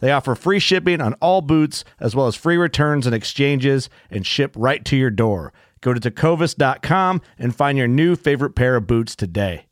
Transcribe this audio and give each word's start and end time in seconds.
They 0.00 0.12
offer 0.12 0.34
free 0.34 0.58
shipping 0.58 1.00
on 1.00 1.14
all 1.14 1.40
boots, 1.40 1.84
as 1.98 2.14
well 2.14 2.26
as 2.26 2.36
free 2.36 2.56
returns 2.56 3.06
and 3.06 3.14
exchanges, 3.14 3.90
and 4.10 4.26
ship 4.26 4.54
right 4.56 4.84
to 4.84 4.96
your 4.96 5.10
door. 5.10 5.52
Go 5.80 5.94
to 5.94 6.00
tecovas.com 6.00 7.20
and 7.38 7.54
find 7.54 7.78
your 7.78 7.88
new 7.88 8.16
favorite 8.16 8.54
pair 8.54 8.76
of 8.76 8.86
boots 8.86 9.14
today. 9.14 9.66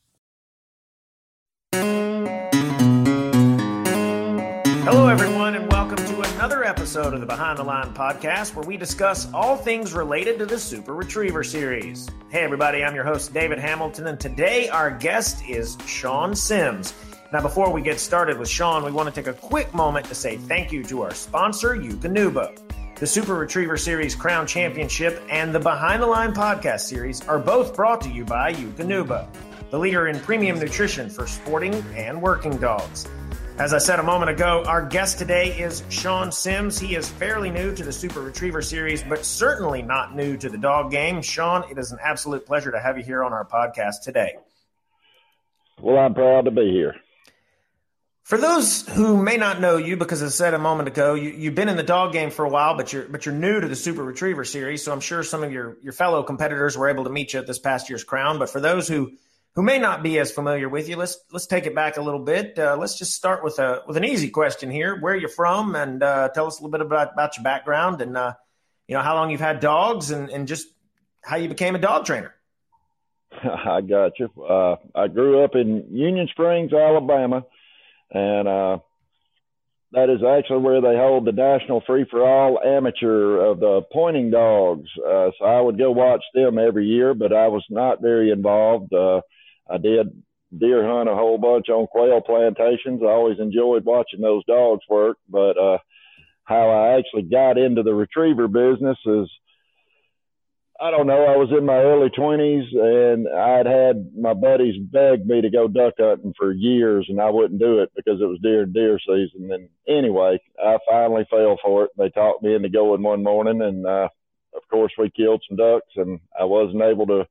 Hello, 4.86 5.08
everyone, 5.08 5.56
and 5.56 5.70
welcome 5.72 5.96
to 5.96 6.20
another 6.34 6.64
episode 6.64 7.12
of 7.12 7.20
the 7.20 7.26
Behind 7.26 7.58
the 7.58 7.64
Line 7.64 7.92
podcast 7.92 8.54
where 8.54 8.64
we 8.64 8.76
discuss 8.76 9.32
all 9.32 9.56
things 9.56 9.92
related 9.92 10.38
to 10.38 10.46
the 10.46 10.58
Super 10.58 10.94
Retriever 10.94 11.42
series. 11.42 12.08
Hey, 12.28 12.42
everybody, 12.44 12.84
I'm 12.84 12.94
your 12.94 13.02
host, 13.02 13.34
David 13.34 13.58
Hamilton, 13.58 14.06
and 14.06 14.20
today 14.20 14.68
our 14.68 14.92
guest 14.92 15.44
is 15.48 15.76
Shawn 15.86 16.36
Sims. 16.36 16.94
Now, 17.32 17.42
before 17.42 17.72
we 17.72 17.82
get 17.82 17.98
started 17.98 18.38
with 18.38 18.48
Sean, 18.48 18.84
we 18.84 18.92
want 18.92 19.12
to 19.12 19.14
take 19.14 19.26
a 19.26 19.36
quick 19.36 19.74
moment 19.74 20.06
to 20.06 20.14
say 20.14 20.36
thank 20.36 20.70
you 20.70 20.84
to 20.84 21.02
our 21.02 21.12
sponsor, 21.12 21.76
Eukanuba. 21.76 22.56
The 22.98 23.06
Super 23.06 23.34
Retriever 23.34 23.76
Series 23.76 24.14
Crown 24.14 24.46
Championship 24.46 25.20
and 25.28 25.52
the 25.52 25.58
Behind 25.58 26.00
the 26.00 26.06
Line 26.06 26.32
podcast 26.32 26.80
series 26.80 27.26
are 27.26 27.38
both 27.38 27.74
brought 27.74 28.00
to 28.02 28.08
you 28.08 28.24
by 28.24 28.54
Eukanuba, 28.54 29.26
the 29.70 29.78
leader 29.78 30.06
in 30.06 30.20
premium 30.20 30.58
nutrition 30.58 31.10
for 31.10 31.26
sporting 31.26 31.74
and 31.96 32.22
working 32.22 32.56
dogs. 32.58 33.06
As 33.58 33.74
I 33.74 33.78
said 33.78 33.98
a 33.98 34.04
moment 34.04 34.30
ago, 34.30 34.62
our 34.64 34.86
guest 34.86 35.18
today 35.18 35.58
is 35.58 35.82
Sean 35.88 36.30
Sims. 36.30 36.78
He 36.78 36.94
is 36.94 37.08
fairly 37.08 37.50
new 37.50 37.74
to 37.74 37.82
the 37.82 37.92
Super 37.92 38.20
Retriever 38.20 38.62
series, 38.62 39.02
but 39.02 39.24
certainly 39.24 39.82
not 39.82 40.14
new 40.14 40.36
to 40.36 40.48
the 40.48 40.58
dog 40.58 40.92
game. 40.92 41.20
Sean, 41.22 41.68
it 41.70 41.76
is 41.76 41.90
an 41.90 41.98
absolute 42.00 42.46
pleasure 42.46 42.70
to 42.70 42.78
have 42.78 42.96
you 42.96 43.04
here 43.04 43.24
on 43.24 43.32
our 43.32 43.44
podcast 43.44 44.02
today. 44.04 44.36
Well, 45.80 45.98
I'm 45.98 46.14
proud 46.14 46.44
to 46.44 46.50
be 46.50 46.70
here. 46.70 46.94
For 48.26 48.38
those 48.38 48.84
who 48.88 49.22
may 49.22 49.36
not 49.36 49.60
know 49.60 49.76
you, 49.76 49.96
because 49.96 50.20
I 50.20 50.26
said 50.30 50.52
a 50.52 50.58
moment 50.58 50.88
ago, 50.88 51.14
you, 51.14 51.44
have 51.44 51.54
been 51.54 51.68
in 51.68 51.76
the 51.76 51.84
dog 51.84 52.12
game 52.12 52.32
for 52.32 52.44
a 52.44 52.48
while, 52.48 52.76
but 52.76 52.92
you're 52.92 53.04
but 53.04 53.24
you're 53.24 53.32
new 53.32 53.60
to 53.60 53.68
the 53.68 53.76
Super 53.76 54.02
Retriever 54.02 54.44
series. 54.44 54.82
So 54.82 54.90
I'm 54.90 54.98
sure 54.98 55.22
some 55.22 55.44
of 55.44 55.52
your 55.52 55.76
your 55.80 55.92
fellow 55.92 56.24
competitors 56.24 56.76
were 56.76 56.88
able 56.88 57.04
to 57.04 57.10
meet 57.10 57.34
you 57.34 57.38
at 57.38 57.46
this 57.46 57.60
past 57.60 57.88
year's 57.88 58.02
crown. 58.02 58.40
But 58.40 58.50
for 58.50 58.58
those 58.58 58.88
who 58.88 59.12
who 59.54 59.62
may 59.62 59.78
not 59.78 60.02
be 60.02 60.18
as 60.18 60.32
familiar 60.32 60.68
with 60.68 60.88
you, 60.88 60.96
let's 60.96 61.20
let's 61.30 61.46
take 61.46 61.66
it 61.66 61.74
back 61.76 61.98
a 61.98 62.02
little 62.02 62.18
bit. 62.18 62.58
Uh, 62.58 62.76
let's 62.76 62.98
just 62.98 63.12
start 63.12 63.44
with 63.44 63.60
a 63.60 63.82
with 63.86 63.96
an 63.96 64.04
easy 64.04 64.28
question 64.30 64.72
here. 64.72 64.98
Where 64.98 65.14
are 65.14 65.16
you 65.16 65.28
from, 65.28 65.76
and 65.76 66.02
uh, 66.02 66.28
tell 66.30 66.48
us 66.48 66.58
a 66.58 66.64
little 66.64 66.76
bit 66.76 66.80
about 66.80 67.12
about 67.12 67.36
your 67.36 67.44
background, 67.44 68.00
and 68.00 68.16
uh, 68.16 68.34
you 68.88 68.96
know 68.96 69.02
how 69.02 69.14
long 69.14 69.30
you've 69.30 69.38
had 69.38 69.60
dogs, 69.60 70.10
and 70.10 70.30
and 70.30 70.48
just 70.48 70.66
how 71.22 71.36
you 71.36 71.48
became 71.48 71.76
a 71.76 71.78
dog 71.78 72.06
trainer. 72.06 72.34
I 73.44 73.82
got 73.82 74.18
you. 74.18 74.30
Uh, 74.42 74.78
I 74.96 75.06
grew 75.06 75.44
up 75.44 75.54
in 75.54 75.86
Union 75.92 76.26
Springs, 76.32 76.72
Alabama 76.72 77.44
and 78.10 78.48
uh, 78.48 78.78
that 79.92 80.10
is 80.10 80.22
actually 80.22 80.60
where 80.60 80.80
they 80.80 80.96
hold 80.96 81.24
the 81.24 81.32
national 81.32 81.82
free 81.86 82.06
for 82.10 82.26
all 82.26 82.60
amateur 82.60 83.38
of 83.38 83.60
the 83.60 83.82
pointing 83.92 84.30
dogs. 84.30 84.88
Uh, 84.98 85.30
so 85.38 85.44
I 85.44 85.60
would 85.60 85.78
go 85.78 85.90
watch 85.90 86.22
them 86.34 86.58
every 86.58 86.86
year, 86.86 87.14
but 87.14 87.32
I 87.32 87.48
was 87.48 87.64
not 87.70 88.02
very 88.02 88.30
involved. 88.30 88.92
Uh, 88.92 89.20
I 89.70 89.78
did 89.78 90.22
deer 90.56 90.86
hunt 90.86 91.08
a 91.08 91.14
whole 91.14 91.38
bunch 91.38 91.68
on 91.68 91.86
quail 91.86 92.20
plantations. 92.20 93.02
I 93.02 93.06
always 93.06 93.38
enjoyed 93.38 93.84
watching 93.84 94.20
those 94.20 94.44
dogs 94.46 94.82
work, 94.88 95.18
but 95.28 95.58
uh, 95.58 95.78
how 96.44 96.70
I 96.70 96.98
actually 96.98 97.22
got 97.22 97.58
into 97.58 97.82
the 97.82 97.94
retriever 97.94 98.48
business 98.48 98.98
is 99.06 99.28
I 100.78 100.90
don't 100.90 101.06
know. 101.06 101.24
I 101.24 101.36
was 101.36 101.48
in 101.56 101.64
my 101.64 101.78
early 101.78 102.10
20s 102.10 102.74
and 102.74 103.28
I'd 103.28 103.66
had 103.66 104.10
my 104.14 104.34
buddies 104.34 104.74
beg 104.78 105.24
me 105.24 105.40
to 105.40 105.48
go 105.48 105.68
duck 105.68 105.94
hunting 105.98 106.34
for 106.36 106.52
years 106.52 107.06
and 107.08 107.20
I 107.20 107.30
wouldn't 107.30 107.60
do 107.60 107.80
it 107.80 107.90
because 107.96 108.20
it 108.20 108.26
was 108.26 108.38
deer 108.42 108.66
deer 108.66 108.98
season. 108.98 109.50
And 109.52 109.68
anyway, 109.88 110.38
I 110.62 110.76
finally 110.88 111.26
fell 111.30 111.58
for 111.64 111.84
it. 111.84 111.90
They 111.96 112.10
talked 112.10 112.42
me 112.42 112.54
into 112.54 112.68
going 112.68 113.02
one 113.02 113.22
morning 113.22 113.62
and, 113.62 113.86
uh, 113.86 114.08
of 114.54 114.68
course 114.70 114.92
we 114.98 115.10
killed 115.10 115.42
some 115.48 115.56
ducks 115.56 115.92
and 115.96 116.20
I 116.38 116.44
wasn't 116.44 116.82
able 116.82 117.06
to 117.06 117.26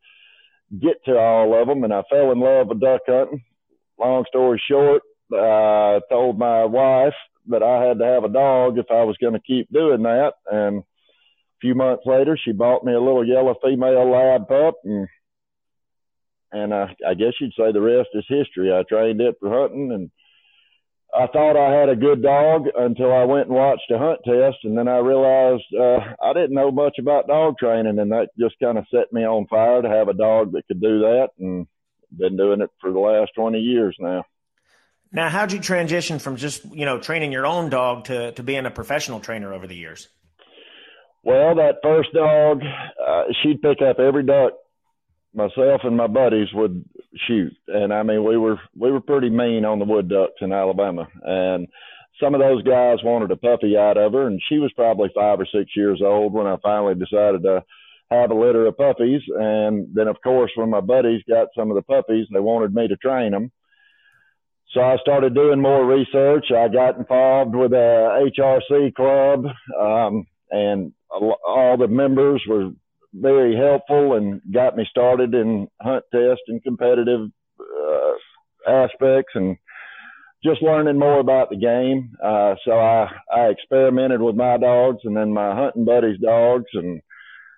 get 0.79 1.03
to 1.05 1.17
all 1.17 1.59
of 1.59 1.67
them 1.67 1.83
and 1.83 1.93
I 1.93 2.01
fell 2.09 2.31
in 2.31 2.39
love 2.39 2.67
with 2.67 2.81
duck 2.81 3.01
hunting. 3.07 3.43
Long 3.99 4.25
story 4.27 4.61
short, 4.67 5.03
I 5.31 5.99
told 6.09 6.39
my 6.39 6.65
wife 6.65 7.13
that 7.47 7.61
I 7.61 7.83
had 7.83 7.99
to 7.99 8.05
have 8.05 8.23
a 8.23 8.29
dog 8.29 8.79
if 8.79 8.87
I 8.89 9.03
was 9.03 9.17
going 9.21 9.33
to 9.33 9.39
keep 9.39 9.71
doing 9.71 10.01
that. 10.03 10.33
And, 10.51 10.83
few 11.61 11.75
months 11.75 12.03
later, 12.05 12.37
she 12.43 12.51
bought 12.51 12.83
me 12.83 12.93
a 12.93 12.99
little 12.99 13.25
yellow 13.25 13.55
female 13.63 14.09
lab 14.11 14.47
pup, 14.47 14.75
and 14.83 15.07
and 16.51 16.73
uh, 16.73 16.87
I 17.05 17.13
guess 17.15 17.33
you'd 17.39 17.53
say 17.57 17.71
the 17.71 17.81
rest 17.81 18.09
is 18.13 18.25
history. 18.27 18.73
I 18.73 18.83
trained 18.83 19.21
it 19.21 19.35
for 19.39 19.49
hunting, 19.49 19.91
and 19.91 20.11
I 21.13 21.27
thought 21.27 21.57
I 21.57 21.77
had 21.77 21.89
a 21.89 21.95
good 21.95 22.21
dog 22.21 22.67
until 22.77 23.13
I 23.13 23.23
went 23.23 23.47
and 23.47 23.55
watched 23.55 23.91
a 23.91 23.97
hunt 23.97 24.19
test, 24.25 24.57
and 24.63 24.77
then 24.77 24.87
I 24.87 24.97
realized 24.97 25.63
uh, 25.73 25.99
I 26.21 26.33
didn't 26.33 26.55
know 26.55 26.71
much 26.71 26.97
about 26.99 27.27
dog 27.27 27.57
training, 27.57 27.99
and 27.99 28.11
that 28.11 28.29
just 28.39 28.55
kind 28.61 28.77
of 28.77 28.85
set 28.91 29.11
me 29.11 29.25
on 29.25 29.47
fire 29.47 29.81
to 29.81 29.89
have 29.89 30.07
a 30.07 30.13
dog 30.13 30.53
that 30.53 30.67
could 30.67 30.81
do 30.81 30.99
that, 30.99 31.29
and 31.39 31.67
been 32.15 32.37
doing 32.37 32.61
it 32.61 32.69
for 32.79 32.91
the 32.91 32.99
last 32.99 33.31
twenty 33.35 33.59
years 33.59 33.95
now. 33.99 34.23
Now, 35.11 35.29
how'd 35.29 35.53
you 35.53 35.59
transition 35.59 36.19
from 36.19 36.35
just 36.35 36.65
you 36.73 36.85
know 36.85 36.99
training 36.99 37.31
your 37.31 37.45
own 37.45 37.69
dog 37.69 38.05
to 38.05 38.31
to 38.33 38.43
being 38.43 38.65
a 38.65 38.71
professional 38.71 39.19
trainer 39.19 39.53
over 39.53 39.67
the 39.67 39.75
years? 39.75 40.09
Well, 41.25 41.55
that 41.55 41.79
first 41.81 42.13
dog, 42.13 42.61
uh, 43.05 43.23
she'd 43.41 43.61
pick 43.61 43.81
up 43.81 43.99
every 43.99 44.23
duck. 44.23 44.53
Myself 45.33 45.81
and 45.83 45.97
my 45.97 46.07
buddies 46.07 46.47
would 46.53 46.85
shoot, 47.27 47.51
and 47.67 47.93
I 47.93 48.03
mean, 48.03 48.23
we 48.23 48.37
were 48.37 48.57
we 48.77 48.89
were 48.89 49.01
pretty 49.01 49.29
mean 49.29 49.65
on 49.65 49.79
the 49.79 49.85
wood 49.85 50.07
ducks 50.07 50.39
in 50.39 50.53
Alabama, 50.53 51.07
and 51.23 51.67
some 52.21 52.33
of 52.33 52.39
those 52.39 52.63
guys 52.63 53.03
wanted 53.03 53.31
a 53.31 53.35
puppy 53.35 53.75
out 53.75 53.97
of 53.97 54.13
her, 54.13 54.27
and 54.27 54.39
she 54.47 54.59
was 54.59 54.71
probably 54.73 55.09
five 55.13 55.39
or 55.39 55.47
six 55.51 55.71
years 55.75 56.01
old 56.01 56.31
when 56.31 56.47
I 56.47 56.55
finally 56.63 56.95
decided 56.95 57.43
to 57.43 57.63
have 58.11 58.31
a 58.31 58.35
litter 58.35 58.65
of 58.67 58.77
puppies. 58.77 59.21
And 59.37 59.87
then, 59.93 60.07
of 60.07 60.17
course, 60.23 60.51
when 60.55 60.69
my 60.69 60.79
buddies 60.79 61.23
got 61.27 61.47
some 61.57 61.69
of 61.69 61.75
the 61.75 61.81
puppies, 61.81 62.27
they 62.31 62.39
wanted 62.39 62.73
me 62.73 62.87
to 62.87 62.95
train 62.95 63.31
them. 63.31 63.51
So 64.73 64.81
I 64.81 64.97
started 65.01 65.33
doing 65.33 65.61
more 65.61 65.85
research. 65.85 66.45
I 66.51 66.67
got 66.67 66.97
involved 66.97 67.55
with 67.55 67.73
a 67.73 68.29
HRC 68.37 68.93
club, 68.93 69.45
um, 69.79 70.27
and 70.51 70.93
all 71.15 71.77
the 71.77 71.87
members 71.87 72.41
were 72.47 72.71
very 73.13 73.55
helpful 73.55 74.13
and 74.15 74.41
got 74.53 74.75
me 74.75 74.85
started 74.89 75.33
in 75.33 75.67
hunt 75.81 76.03
test 76.11 76.41
and 76.47 76.63
competitive 76.63 77.29
uh, 77.59 78.71
aspects 78.71 79.31
and 79.35 79.57
just 80.43 80.61
learning 80.61 80.99
more 80.99 81.19
about 81.19 81.49
the 81.49 81.55
game. 81.55 82.11
Uh, 82.23 82.55
so 82.65 82.73
I, 82.73 83.09
I 83.33 83.45
experimented 83.47 84.21
with 84.21 84.35
my 84.35 84.57
dogs 84.57 84.99
and 85.03 85.15
then 85.15 85.33
my 85.33 85.55
hunting 85.55 85.85
buddies' 85.85 86.19
dogs 86.19 86.65
and 86.73 87.01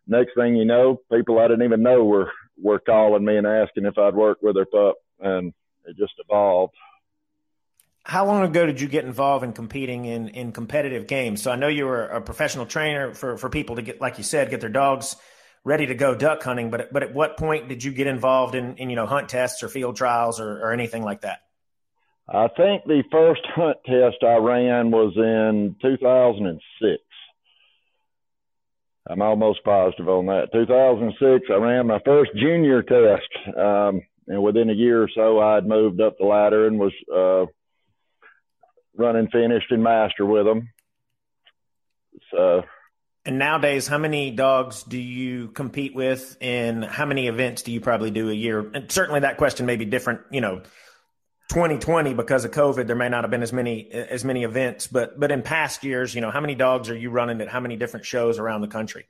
next 0.07 0.31
thing 0.36 0.56
you 0.56 0.65
know, 0.65 1.01
people 1.12 1.39
I 1.39 1.48
didn't 1.48 1.65
even 1.65 1.83
know 1.83 2.04
were 2.04 2.31
were 2.62 2.80
calling 2.80 3.24
me 3.24 3.38
and 3.38 3.45
asking 3.45 3.86
if 3.86 3.98
I'd 3.98 4.15
work 4.15 4.39
with 4.42 4.56
their 4.56 4.65
pup, 4.65 4.95
and 5.19 5.54
it 5.86 5.95
just 5.98 6.13
evolved. 6.18 6.74
How 8.07 8.25
long 8.25 8.44
ago 8.44 8.65
did 8.65 8.80
you 8.80 8.88
get 8.88 9.04
involved 9.04 9.44
in 9.44 9.51
competing 9.51 10.06
in, 10.06 10.30
in 10.30 10.54
competitive 10.54 11.07
games? 11.07 11.42
So 11.42 11.51
I 11.51 11.57
know 11.57 11.68
you 11.68 11.86
were 11.86 12.06
a 12.06 12.21
professional 12.21 12.65
trainer 12.65 13.13
for, 13.13 13.36
for 13.36 13.50
people 13.50 13.75
to 13.75 13.81
get, 13.81 14.00
like 14.00 14.18
you 14.18 14.24
said, 14.24 14.50
get 14.50 14.62
their 14.62 14.69
dogs 14.69 15.18
ready 15.65 15.88
to 15.88 15.94
go 15.94 16.15
duck 16.15 16.42
hunting. 16.42 16.71
But 16.71 16.94
but 16.94 17.04
at 17.04 17.13
what 17.13 17.36
point 17.36 17.68
did 17.68 17.83
you 17.83 17.92
get 17.92 18.07
involved 18.07 18.56
in, 18.56 18.77
in 18.77 18.89
you 18.89 18.95
know 18.95 19.06
hunt 19.06 19.27
tests 19.27 19.62
or 19.62 19.68
field 19.68 19.98
trials 19.98 20.39
or, 20.39 20.57
or 20.59 20.71
anything 20.71 21.04
like 21.04 21.21
that? 21.21 21.42
I 22.30 22.48
think 22.48 22.86
the 22.86 23.04
first 23.12 23.42
hunt 23.54 23.77
test 23.86 24.24
I 24.24 24.38
ran 24.38 24.89
was 24.89 25.12
in 25.18 25.75
2006. 25.81 27.04
I'm 29.09 29.21
almost 29.21 29.65
positive 29.65 30.07
on 30.07 30.27
that. 30.27 30.48
2006, 30.54 31.48
I 31.50 31.56
ran 31.56 31.88
my 31.88 32.00
first 32.06 32.31
junior 32.36 32.83
test, 32.83 33.57
um, 33.57 34.01
and 34.27 34.42
within 34.42 34.69
a 34.69 34.74
year 34.74 35.04
or 35.04 35.09
so, 35.13 35.39
I'd 35.39 35.65
moved 35.65 36.00
up 36.00 36.18
the 36.18 36.25
ladder 36.25 36.68
and 36.68 36.80
was 36.80 36.94
uh, 37.13 37.51
running 38.97 39.29
finished 39.29 39.71
and 39.71 39.83
master 39.83 40.25
with 40.25 40.45
them. 40.45 40.69
So. 42.31 42.63
And 43.25 43.38
nowadays, 43.38 43.88
how 43.88 43.97
many 43.97 44.31
dogs 44.31 44.83
do 44.83 44.97
you 44.97 45.49
compete 45.49 45.94
with, 45.94 46.38
and 46.39 46.83
how 46.83 47.05
many 47.05 47.27
events 47.27 47.61
do 47.61 47.71
you 47.73 47.81
probably 47.81 48.09
do 48.09 48.29
a 48.29 48.33
year? 48.33 48.59
And 48.73 48.89
certainly, 48.91 49.21
that 49.21 49.38
question 49.38 49.65
may 49.65 49.75
be 49.75 49.83
different. 49.83 50.21
You 50.31 50.39
know, 50.39 50.61
2020 51.49 52.13
because 52.13 52.45
of 52.45 52.51
COVID, 52.51 52.88
there 52.88 52.95
may 52.95 53.09
not 53.09 53.25
have 53.25 53.31
been 53.31 53.44
as 53.44 53.51
many 53.51 53.91
as 53.91 54.23
many 54.23 54.44
events. 54.44 54.88
But 54.88 55.19
but 55.19 55.31
in 55.31 55.41
past 55.41 55.83
years, 55.83 56.15
you 56.15 56.21
know, 56.21 56.31
how 56.31 56.39
many 56.39 56.55
dogs 56.55 56.89
are 56.89 56.95
you 56.95 57.09
running 57.09 57.41
at 57.41 57.49
how 57.49 57.59
many 57.59 57.75
different 57.75 58.05
shows 58.05 58.39
around 58.39 58.61
the 58.61 58.67
country? 58.69 59.07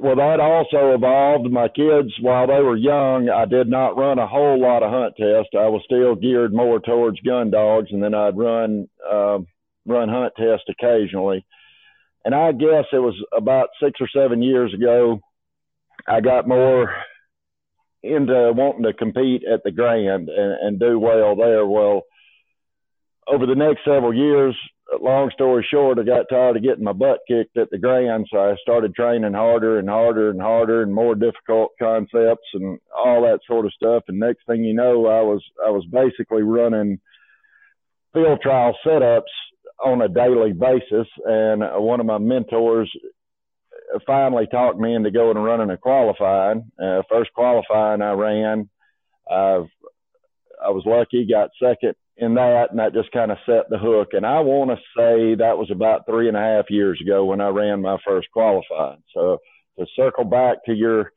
Well, 0.00 0.16
that 0.16 0.40
also 0.40 0.94
evolved. 0.94 1.50
My 1.50 1.68
kids, 1.68 2.12
while 2.20 2.46
they 2.46 2.60
were 2.60 2.76
young, 2.76 3.30
I 3.30 3.46
did 3.46 3.68
not 3.68 3.96
run 3.96 4.18
a 4.18 4.26
whole 4.26 4.60
lot 4.60 4.82
of 4.82 4.90
hunt 4.90 5.14
tests. 5.16 5.54
I 5.54 5.68
was 5.68 5.82
still 5.84 6.14
geared 6.14 6.52
more 6.52 6.78
towards 6.80 7.20
gun 7.20 7.50
dogs, 7.50 7.88
and 7.90 8.02
then 8.02 8.14
I'd 8.14 8.36
run 8.36 8.88
uh, 9.10 9.38
run 9.86 10.08
hunt 10.08 10.34
tests 10.36 10.66
occasionally. 10.68 11.46
And 12.24 12.34
I 12.34 12.52
guess 12.52 12.84
it 12.92 12.98
was 12.98 13.14
about 13.34 13.68
six 13.82 14.00
or 14.00 14.08
seven 14.14 14.42
years 14.42 14.74
ago, 14.74 15.20
I 16.06 16.20
got 16.20 16.48
more 16.48 16.92
into 18.02 18.52
wanting 18.54 18.84
to 18.84 18.92
compete 18.92 19.42
at 19.44 19.62
the 19.64 19.70
Grand 19.70 20.28
and, 20.28 20.52
and 20.60 20.80
do 20.80 20.98
well 20.98 21.36
there. 21.36 21.66
Well, 21.66 22.02
over 23.26 23.46
the 23.46 23.54
next 23.54 23.80
several 23.84 24.14
years, 24.14 24.56
long 25.00 25.30
story 25.34 25.66
short, 25.70 25.98
I 25.98 26.02
got 26.02 26.26
tired 26.30 26.56
of 26.56 26.62
getting 26.62 26.84
my 26.84 26.92
butt 26.92 27.20
kicked 27.28 27.56
at 27.56 27.70
the 27.70 27.78
Grand, 27.78 28.26
so 28.30 28.38
I 28.38 28.56
started 28.62 28.94
training 28.94 29.34
harder 29.34 29.78
and 29.78 29.88
harder 29.88 30.30
and 30.30 30.40
harder 30.40 30.82
and 30.82 30.94
more 30.94 31.14
difficult 31.14 31.72
concepts 31.78 32.48
and 32.54 32.78
all 32.96 33.22
that 33.22 33.40
sort 33.46 33.66
of 33.66 33.72
stuff. 33.72 34.04
And 34.08 34.18
next 34.18 34.46
thing 34.46 34.64
you 34.64 34.74
know, 34.74 35.06
I 35.06 35.20
was 35.20 35.42
I 35.64 35.70
was 35.70 35.84
basically 35.90 36.42
running 36.42 36.98
field 38.12 38.40
trial 38.42 38.76
setups 38.86 39.22
on 39.84 40.02
a 40.02 40.08
daily 40.08 40.52
basis. 40.52 41.06
And 41.24 41.62
one 41.82 42.00
of 42.00 42.06
my 42.06 42.18
mentors 42.18 42.90
finally 44.06 44.46
talked 44.50 44.78
me 44.78 44.94
into 44.94 45.10
going 45.10 45.36
and 45.36 45.44
running 45.44 45.70
a 45.70 45.76
qualifying. 45.76 46.70
Uh, 46.82 47.02
first 47.08 47.32
qualifying 47.34 48.02
I 48.02 48.12
ran, 48.12 48.68
I've, 49.30 49.68
I 50.64 50.70
was 50.70 50.84
lucky, 50.86 51.26
got 51.26 51.50
second 51.62 51.94
in 52.16 52.34
that, 52.34 52.66
and 52.70 52.78
that 52.78 52.94
just 52.94 53.12
kind 53.12 53.30
of 53.30 53.38
set 53.46 53.70
the 53.70 53.78
hook. 53.78 54.08
And 54.12 54.26
I 54.26 54.40
want 54.40 54.70
to 54.70 54.76
say 54.96 55.36
that 55.36 55.56
was 55.56 55.70
about 55.70 56.06
three 56.06 56.28
and 56.28 56.36
a 56.36 56.40
half 56.40 56.66
years 56.68 57.00
ago 57.00 57.24
when 57.24 57.40
I 57.40 57.48
ran 57.48 57.80
my 57.80 57.96
first 58.06 58.28
qualifying. 58.32 59.02
So 59.14 59.38
to 59.78 59.86
circle 59.96 60.24
back 60.24 60.64
to 60.66 60.74
your 60.74 61.12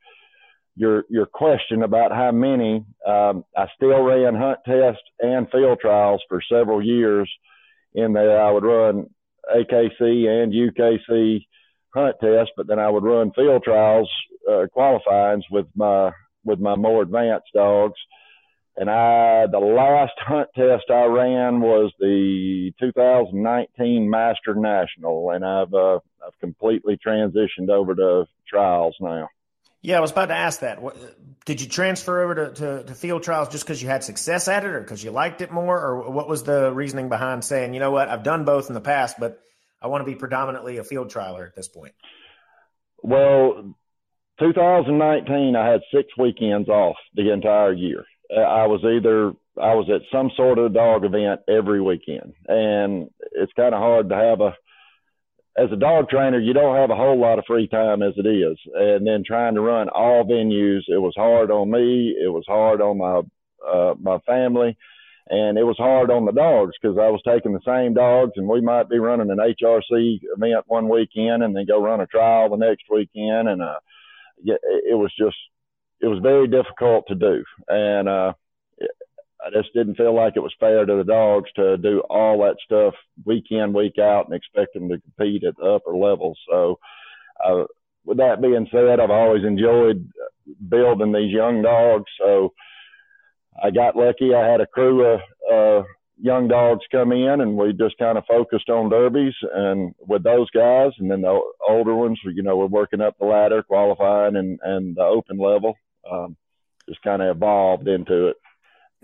your 0.74 1.04
your 1.10 1.26
question 1.26 1.82
about 1.82 2.12
how 2.12 2.30
many, 2.32 2.84
um, 3.06 3.44
I 3.56 3.66
still 3.76 4.02
ran 4.02 4.34
hunt 4.34 4.60
tests 4.66 5.02
and 5.20 5.50
field 5.50 5.78
trials 5.80 6.22
for 6.28 6.40
several 6.50 6.82
years. 6.82 7.30
In 7.94 8.14
there, 8.14 8.40
I 8.40 8.50
would 8.50 8.64
run 8.64 9.10
AKC 9.54 10.26
and 10.26 10.52
UKC 10.52 11.44
hunt 11.94 12.16
tests, 12.22 12.52
but 12.56 12.66
then 12.66 12.78
I 12.78 12.88
would 12.88 13.04
run 13.04 13.32
field 13.32 13.62
trials, 13.64 14.10
uh, 14.50 14.64
with 15.50 15.66
my 15.74 16.12
with 16.44 16.58
my 16.58 16.74
more 16.74 17.02
advanced 17.02 17.48
dogs. 17.54 17.98
And 18.76 18.88
I 18.88 19.46
the 19.50 19.58
last 19.58 20.14
hunt 20.18 20.48
test 20.56 20.90
I 20.90 21.04
ran 21.04 21.60
was 21.60 21.92
the 21.98 22.72
2019 22.80 24.08
Master 24.08 24.54
National, 24.54 25.30
and 25.30 25.44
I've 25.44 25.74
uh, 25.74 25.96
I've 26.26 26.38
completely 26.40 26.98
transitioned 27.04 27.68
over 27.68 27.94
to 27.94 28.24
trials 28.48 28.96
now. 29.00 29.28
Yeah, 29.82 29.98
I 29.98 30.00
was 30.00 30.12
about 30.12 30.26
to 30.26 30.36
ask 30.36 30.60
that. 30.60 30.80
What, 30.80 30.96
did 31.44 31.60
you 31.60 31.68
transfer 31.68 32.22
over 32.22 32.34
to, 32.34 32.52
to, 32.54 32.84
to 32.84 32.94
field 32.94 33.24
trials 33.24 33.48
just 33.48 33.64
because 33.64 33.82
you 33.82 33.88
had 33.88 34.04
success 34.04 34.46
at 34.46 34.64
it, 34.64 34.68
or 34.68 34.80
because 34.80 35.02
you 35.02 35.10
liked 35.10 35.40
it 35.40 35.50
more, 35.50 35.76
or 35.76 36.10
what 36.10 36.28
was 36.28 36.44
the 36.44 36.72
reasoning 36.72 37.08
behind 37.08 37.44
saying, 37.44 37.74
you 37.74 37.80
know 37.80 37.90
what, 37.90 38.08
I've 38.08 38.22
done 38.22 38.44
both 38.44 38.68
in 38.68 38.74
the 38.74 38.80
past, 38.80 39.16
but 39.18 39.40
I 39.82 39.88
want 39.88 40.02
to 40.02 40.10
be 40.10 40.14
predominantly 40.14 40.76
a 40.78 40.84
field 40.84 41.10
trialer 41.10 41.46
at 41.46 41.56
this 41.56 41.66
point? 41.66 41.94
Well, 43.02 43.74
2019, 44.38 45.56
I 45.56 45.68
had 45.68 45.80
six 45.92 46.08
weekends 46.16 46.68
off 46.68 46.96
the 47.14 47.32
entire 47.32 47.72
year. 47.72 48.04
I 48.40 48.66
was 48.66 48.80
either 48.84 49.32
I 49.60 49.74
was 49.74 49.88
at 49.94 50.02
some 50.10 50.30
sort 50.36 50.58
of 50.58 50.74
dog 50.74 51.04
event 51.04 51.40
every 51.48 51.80
weekend, 51.80 52.34
and 52.48 53.10
it's 53.32 53.52
kind 53.54 53.74
of 53.74 53.80
hard 53.80 54.08
to 54.08 54.14
have 54.14 54.40
a 54.40 54.54
as 55.56 55.70
a 55.70 55.76
dog 55.76 56.08
trainer, 56.08 56.38
you 56.38 56.54
don't 56.54 56.76
have 56.76 56.90
a 56.90 56.96
whole 56.96 57.20
lot 57.20 57.38
of 57.38 57.44
free 57.46 57.68
time 57.68 58.02
as 58.02 58.14
it 58.16 58.26
is, 58.26 58.56
and 58.74 59.06
then 59.06 59.22
trying 59.26 59.54
to 59.54 59.60
run 59.60 59.88
all 59.90 60.24
venues, 60.24 60.82
it 60.88 60.98
was 60.98 61.12
hard 61.14 61.50
on 61.50 61.70
me. 61.70 62.14
It 62.18 62.32
was 62.32 62.44
hard 62.46 62.80
on 62.80 62.98
my 62.98 63.20
uh, 63.66 63.94
my 64.00 64.18
family, 64.20 64.76
and 65.28 65.58
it 65.58 65.64
was 65.64 65.76
hard 65.76 66.10
on 66.10 66.24
the 66.24 66.32
dogs 66.32 66.72
because 66.80 66.96
I 66.98 67.10
was 67.10 67.20
taking 67.26 67.52
the 67.52 67.60
same 67.66 67.92
dogs, 67.94 68.32
and 68.36 68.48
we 68.48 68.60
might 68.60 68.88
be 68.88 68.98
running 68.98 69.30
an 69.30 69.38
HRC 69.38 70.20
event 70.36 70.64
one 70.66 70.88
weekend 70.88 71.42
and 71.42 71.54
then 71.54 71.66
go 71.66 71.82
run 71.82 72.00
a 72.00 72.06
trial 72.06 72.48
the 72.48 72.56
next 72.56 72.84
weekend, 72.90 73.48
and 73.48 73.62
uh, 73.62 73.78
it 74.44 74.96
was 74.96 75.12
just 75.18 75.36
it 76.02 76.08
was 76.08 76.18
very 76.20 76.48
difficult 76.48 77.06
to 77.08 77.14
do, 77.14 77.44
and 77.68 78.08
uh, 78.08 78.32
I 79.44 79.50
just 79.50 79.72
didn't 79.72 79.96
feel 79.96 80.14
like 80.14 80.34
it 80.36 80.42
was 80.42 80.54
fair 80.60 80.84
to 80.84 80.96
the 80.96 81.04
dogs 81.04 81.50
to 81.56 81.76
do 81.76 82.00
all 82.10 82.38
that 82.40 82.56
stuff 82.64 82.94
week 83.24 83.46
in 83.50 83.72
week 83.72 83.98
out 83.98 84.26
and 84.26 84.34
expect 84.34 84.74
them 84.74 84.88
to 84.88 85.00
compete 85.00 85.44
at 85.44 85.56
the 85.56 85.64
upper 85.64 85.96
levels. 85.96 86.38
So, 86.48 86.78
uh, 87.44 87.64
with 88.04 88.18
that 88.18 88.42
being 88.42 88.68
said, 88.70 89.00
I've 89.00 89.10
always 89.10 89.44
enjoyed 89.44 90.08
building 90.68 91.12
these 91.12 91.32
young 91.32 91.62
dogs, 91.62 92.10
so 92.18 92.52
I 93.62 93.70
got 93.70 93.96
lucky. 93.96 94.34
I 94.34 94.46
had 94.46 94.60
a 94.60 94.66
crew 94.66 95.06
of 95.06 95.20
uh, 95.52 95.86
young 96.20 96.48
dogs 96.48 96.82
come 96.90 97.12
in, 97.12 97.40
and 97.40 97.56
we 97.56 97.72
just 97.72 97.98
kind 97.98 98.18
of 98.18 98.24
focused 98.26 98.70
on 98.70 98.90
derbies 98.90 99.34
and 99.52 99.94
with 100.00 100.22
those 100.22 100.50
guys, 100.50 100.92
and 100.98 101.10
then 101.10 101.22
the 101.22 101.40
older 101.68 101.94
ones, 101.94 102.18
you 102.24 102.42
know, 102.42 102.56
we're 102.56 102.66
working 102.66 103.00
up 103.00 103.16
the 103.18 103.26
ladder, 103.26 103.62
qualifying 103.62 104.36
and 104.36 104.58
and 104.62 104.96
the 104.96 105.02
open 105.02 105.38
level. 105.38 105.74
Um, 106.10 106.36
just 106.88 107.02
kind 107.02 107.22
of 107.22 107.36
evolved 107.36 107.88
into 107.88 108.28
it. 108.28 108.36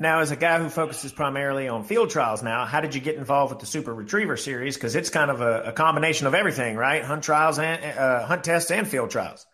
Now, 0.00 0.21
as 0.21 0.31
a 0.31 0.37
guy 0.37 0.61
who 0.61 0.69
focuses 0.69 1.11
primarily 1.11 1.67
on 1.67 1.83
field 1.83 2.11
trials 2.11 2.40
now, 2.40 2.64
how 2.67 2.81
did 2.81 2.95
you 2.95 3.00
get 3.00 3.17
involved 3.17 3.52
with 3.52 3.59
the 3.59 3.67
Super 3.67 3.93
Retriever 3.93 4.37
series? 4.37 4.76
Because 4.76 4.95
it's 4.95 5.11
kind 5.11 5.28
of 5.28 5.40
a, 5.40 5.62
a, 5.64 5.73
combination 5.73 6.28
of 6.28 6.35
everything, 6.35 6.76
right? 6.76 7.02
Hunt 7.02 7.25
trials 7.25 7.59
and 7.59 7.85
uh, 7.99 8.25
hunt 8.25 8.45
tests 8.45 8.71
and 8.71 8.87
field 8.87 9.11
trials. 9.11 9.45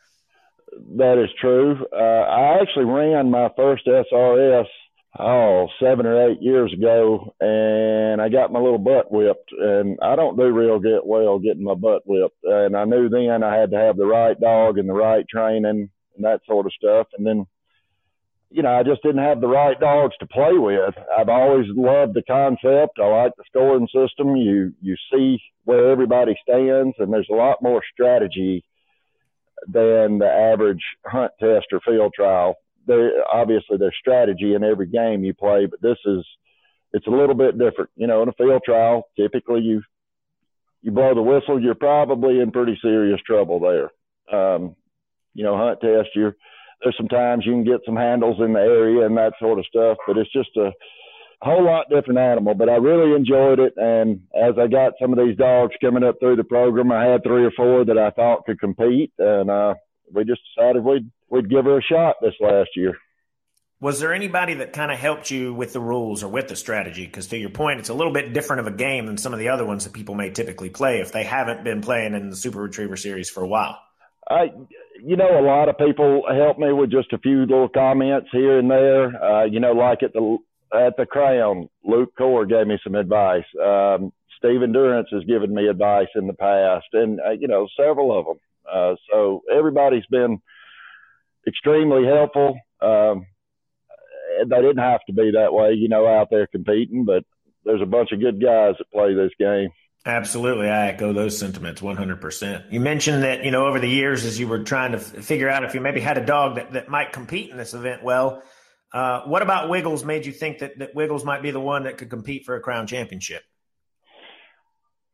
That 0.97 1.23
is 1.23 1.31
true. 1.41 1.87
Uh, 1.91 1.97
I 1.97 2.59
actually 2.61 2.85
ran 2.85 3.31
my 3.31 3.49
first 3.57 3.87
SRS 3.87 4.67
oh 5.19 5.69
seven 5.81 6.05
or 6.05 6.29
eight 6.29 6.43
years 6.43 6.73
ago, 6.75 7.35
and 7.41 8.21
I 8.21 8.29
got 8.29 8.53
my 8.53 8.61
little 8.61 8.79
butt 8.79 9.11
whipped. 9.11 9.51
And 9.53 9.99
I 10.03 10.15
don't 10.15 10.37
do 10.37 10.51
real 10.51 10.79
get 10.79 11.07
well 11.07 11.39
getting 11.39 11.65
my 11.65 11.75
butt 11.75 12.03
whipped. 12.05 12.43
And 12.43 12.77
I 12.77 12.85
knew 12.85 13.09
then 13.09 13.43
I 13.43 13.57
had 13.57 13.71
to 13.71 13.79
have 13.79 13.97
the 13.97 14.05
right 14.05 14.39
dog 14.39 14.77
and 14.77 14.89
the 14.89 14.95
right 14.95 15.27
training 15.27 15.89
and 16.17 16.25
that 16.25 16.41
sort 16.47 16.67
of 16.67 16.73
stuff. 16.73 17.09
And 17.17 17.27
then, 17.27 17.47
you 18.51 18.63
know, 18.63 18.73
I 18.73 18.83
just 18.83 19.03
didn't 19.03 19.23
have 19.23 19.41
the 19.41 19.49
right 19.49 19.79
dogs 19.79 20.15
to 20.21 20.27
play 20.27 20.53
with. 20.53 20.95
I've 21.17 21.29
always 21.29 21.67
loved 21.71 22.15
the 22.15 22.23
concept. 22.23 22.99
I 23.01 23.07
like 23.07 23.33
the 23.37 23.45
scoring 23.47 23.89
system. 23.89 24.37
You 24.37 24.73
you 24.81 24.97
see 25.13 25.41
where 25.65 25.91
everybody 25.91 26.37
stands, 26.43 26.95
and 26.99 27.13
there's 27.13 27.29
a 27.31 27.35
lot 27.37 27.63
more 27.63 27.83
strategy 27.93 28.65
than 29.67 30.19
the 30.19 30.31
average 30.31 30.83
hunt 31.07 31.33
test 31.41 31.67
or 31.73 31.81
field 31.81 32.13
trial 32.15 32.57
there 32.87 33.13
obviously 33.33 33.77
there's 33.79 33.97
strategy 33.99 34.55
in 34.55 34.65
every 34.65 34.87
game 34.87 35.25
you 35.25 35.35
play, 35.35 35.67
but 35.67 35.81
this 35.81 35.99
is 36.05 36.25
it's 36.93 37.07
a 37.07 37.11
little 37.11 37.35
bit 37.35 37.59
different. 37.59 37.91
You 37.97 38.07
know, 38.07 38.23
in 38.23 38.29
a 38.29 38.33
field 38.33 38.63
trial, 38.65 39.09
typically 39.19 39.61
you 39.61 39.83
you 40.83 40.91
blow 40.91 41.15
the 41.15 41.23
whistle, 41.23 41.61
you're 41.61 41.75
probably 41.75 42.41
in 42.41 42.51
pretty 42.51 42.79
serious 42.83 43.21
trouble 43.27 43.61
there. 43.61 43.91
Um, 44.39 44.77
you 45.35 45.45
know, 45.45 45.57
hunt 45.57 45.81
test, 45.81 46.11
you're 46.15 46.37
there's 46.83 46.97
sometimes 46.97 47.47
you 47.47 47.53
can 47.53 47.65
get 47.65 47.81
some 47.87 47.97
handles 47.97 48.37
in 48.41 48.53
the 48.53 48.61
area 48.61 49.07
and 49.07 49.17
that 49.17 49.33
sort 49.41 49.59
of 49.59 49.67
stuff, 49.67 49.97
but 50.07 50.17
it's 50.17 50.33
just 50.33 50.57
a 50.57 50.71
a 51.43 51.47
whole 51.47 51.65
lot 51.65 51.91
different 51.91 52.19
animal, 52.19 52.55
but 52.55 52.69
I 52.69 52.77
really 52.77 53.15
enjoyed 53.15 53.59
it. 53.59 53.75
And 53.77 54.23
as 54.35 54.55
I 54.59 54.67
got 54.67 54.95
some 55.01 55.13
of 55.13 55.19
these 55.19 55.37
dogs 55.37 55.75
coming 55.81 56.03
up 56.05 56.17
through 56.19 56.37
the 56.37 56.45
program, 56.45 56.91
I 56.91 57.05
had 57.05 57.23
three 57.23 57.45
or 57.45 57.51
four 57.51 57.85
that 57.85 57.99
I 57.99 58.11
thought 58.11 58.47
could 58.47 58.61
compete, 58.61 59.13
and 59.19 59.51
uh, 59.51 59.75
we 60.13 60.25
just 60.25 60.41
decided 60.55 60.85
we'd 60.85 61.11
we'd 61.29 61.51
give 61.51 61.65
her 61.65 61.79
a 61.79 61.83
shot 61.83 62.17
this 62.23 62.35
last 62.41 62.71
year. 62.77 62.97
Was 63.81 64.01
there 64.01 64.15
anybody 64.15 64.55
that 64.55 64.73
kind 64.73 64.91
of 64.91 64.99
helped 64.99 65.31
you 65.31 65.53
with 65.53 65.75
the 65.75 65.81
rules 65.81 66.23
or 66.23 66.29
with 66.29 66.49
the 66.49 66.57
strategy? 66.57 67.05
Because 67.05 67.27
to 67.27 67.37
your 67.37 67.51
point, 67.51 67.81
it's 67.81 67.91
a 67.91 67.95
little 67.95 68.13
bit 68.13 68.33
different 68.33 68.61
of 68.61 68.67
a 68.73 68.77
game 68.77 69.05
than 69.05 69.19
some 69.19 69.35
of 69.35 69.39
the 69.39 69.49
other 69.49 69.67
ones 69.67 69.85
that 69.85 69.93
people 69.93 70.15
may 70.15 70.31
typically 70.31 70.71
play 70.71 71.01
if 71.01 71.13
they 71.13 71.25
haven't 71.25 71.65
been 71.65 71.83
playing 71.83 72.15
in 72.15 72.31
the 72.31 72.37
Super 72.37 72.63
Retriever 72.63 72.97
Series 72.97 73.29
for 73.29 73.43
a 73.43 73.49
while. 73.49 73.79
I, 74.29 74.45
you 75.03 75.17
know, 75.17 75.39
a 75.39 75.45
lot 75.45 75.69
of 75.69 75.79
people 75.79 76.23
help 76.29 76.59
me 76.59 76.73
with 76.73 76.91
just 76.91 77.13
a 77.13 77.19
few 77.19 77.41
little 77.41 77.69
comments 77.69 78.29
here 78.33 78.59
and 78.59 78.71
there. 78.71 79.23
Uh, 79.23 79.45
you 79.45 79.61
know, 79.61 79.73
like 79.73 80.03
at 80.03 80.13
the 80.13 80.39
at 80.75 80.97
the 80.97 81.07
Crown, 81.07 81.69
Luke 81.85 82.13
Cord 82.17 82.49
gave 82.49 82.67
me 82.67 82.79
some 82.83 82.95
advice. 82.95 83.45
Um, 83.63 84.13
Stephen 84.39 84.73
Durance 84.73 85.09
has 85.13 85.25
given 85.25 85.55
me 85.55 85.69
advice 85.69 86.09
in 86.15 86.27
the 86.27 86.33
past, 86.33 86.87
and 86.93 87.21
uh, 87.21 87.33
you 87.33 87.49
know, 87.49 87.69
several 87.79 88.19
of 88.19 88.27
them. 88.27 88.39
Uh, 88.71 88.95
so 89.11 89.43
everybody's 89.55 90.07
been 90.11 90.41
extremely 91.47 92.07
helpful. 92.07 92.59
Um, 92.81 93.27
they 94.49 94.57
didn't 94.57 94.79
have 94.79 95.01
to 95.07 95.13
be 95.13 95.33
that 95.35 95.53
way, 95.53 95.75
you 95.75 95.89
know, 95.89 96.07
out 96.07 96.29
there 96.31 96.47
competing, 96.47 97.05
but 97.05 97.25
there's 97.65 97.83
a 97.83 97.87
bunch 97.87 98.13
of 98.13 98.21
good 98.21 98.43
guys 98.43 98.75
that 98.79 98.91
play 98.93 99.15
this 99.15 99.33
game. 99.39 99.69
Absolutely. 100.07 100.69
I 100.69 100.89
echo 100.89 101.13
those 101.15 101.39
sentiments 101.39 101.81
100%. 101.81 102.71
You 102.71 102.81
mentioned 102.81 103.23
that, 103.23 103.43
you 103.45 103.51
know, 103.51 103.67
over 103.67 103.81
the 103.81 103.89
years, 103.89 104.25
as 104.25 104.39
you 104.39 104.47
were 104.47 104.63
trying 104.63 104.93
to 104.93 104.99
f- 104.99 105.25
figure 105.25 105.49
out 105.49 105.65
if 105.65 105.75
you 105.75 105.81
maybe 105.81 106.01
had 106.01 106.19
a 106.19 106.25
dog 106.25 106.57
that, 106.57 106.73
that 106.73 106.89
might 106.91 107.13
compete 107.13 107.51
in 107.51 107.57
this 107.57 107.73
event 107.73 108.03
well, 108.03 108.43
uh, 108.93 109.23
what 109.23 109.41
about 109.41 109.71
Wiggles 109.71 110.05
made 110.05 110.27
you 110.27 110.33
think 110.33 110.59
that, 110.59 110.79
that 110.79 110.95
Wiggles 110.95 111.25
might 111.25 111.43
be 111.43 111.51
the 111.51 111.61
one 111.61 111.85
that 111.85 111.97
could 111.97 112.11
compete 112.11 112.45
for 112.45 112.55
a 112.55 112.61
crown 112.61 112.87
championship? 112.87 113.43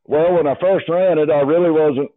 Well, 0.05 0.35
when 0.35 0.49
I 0.49 0.57
first 0.61 0.89
ran 0.89 1.19
it, 1.19 1.31
I 1.31 1.41
really 1.43 1.71
wasn't 1.71 2.11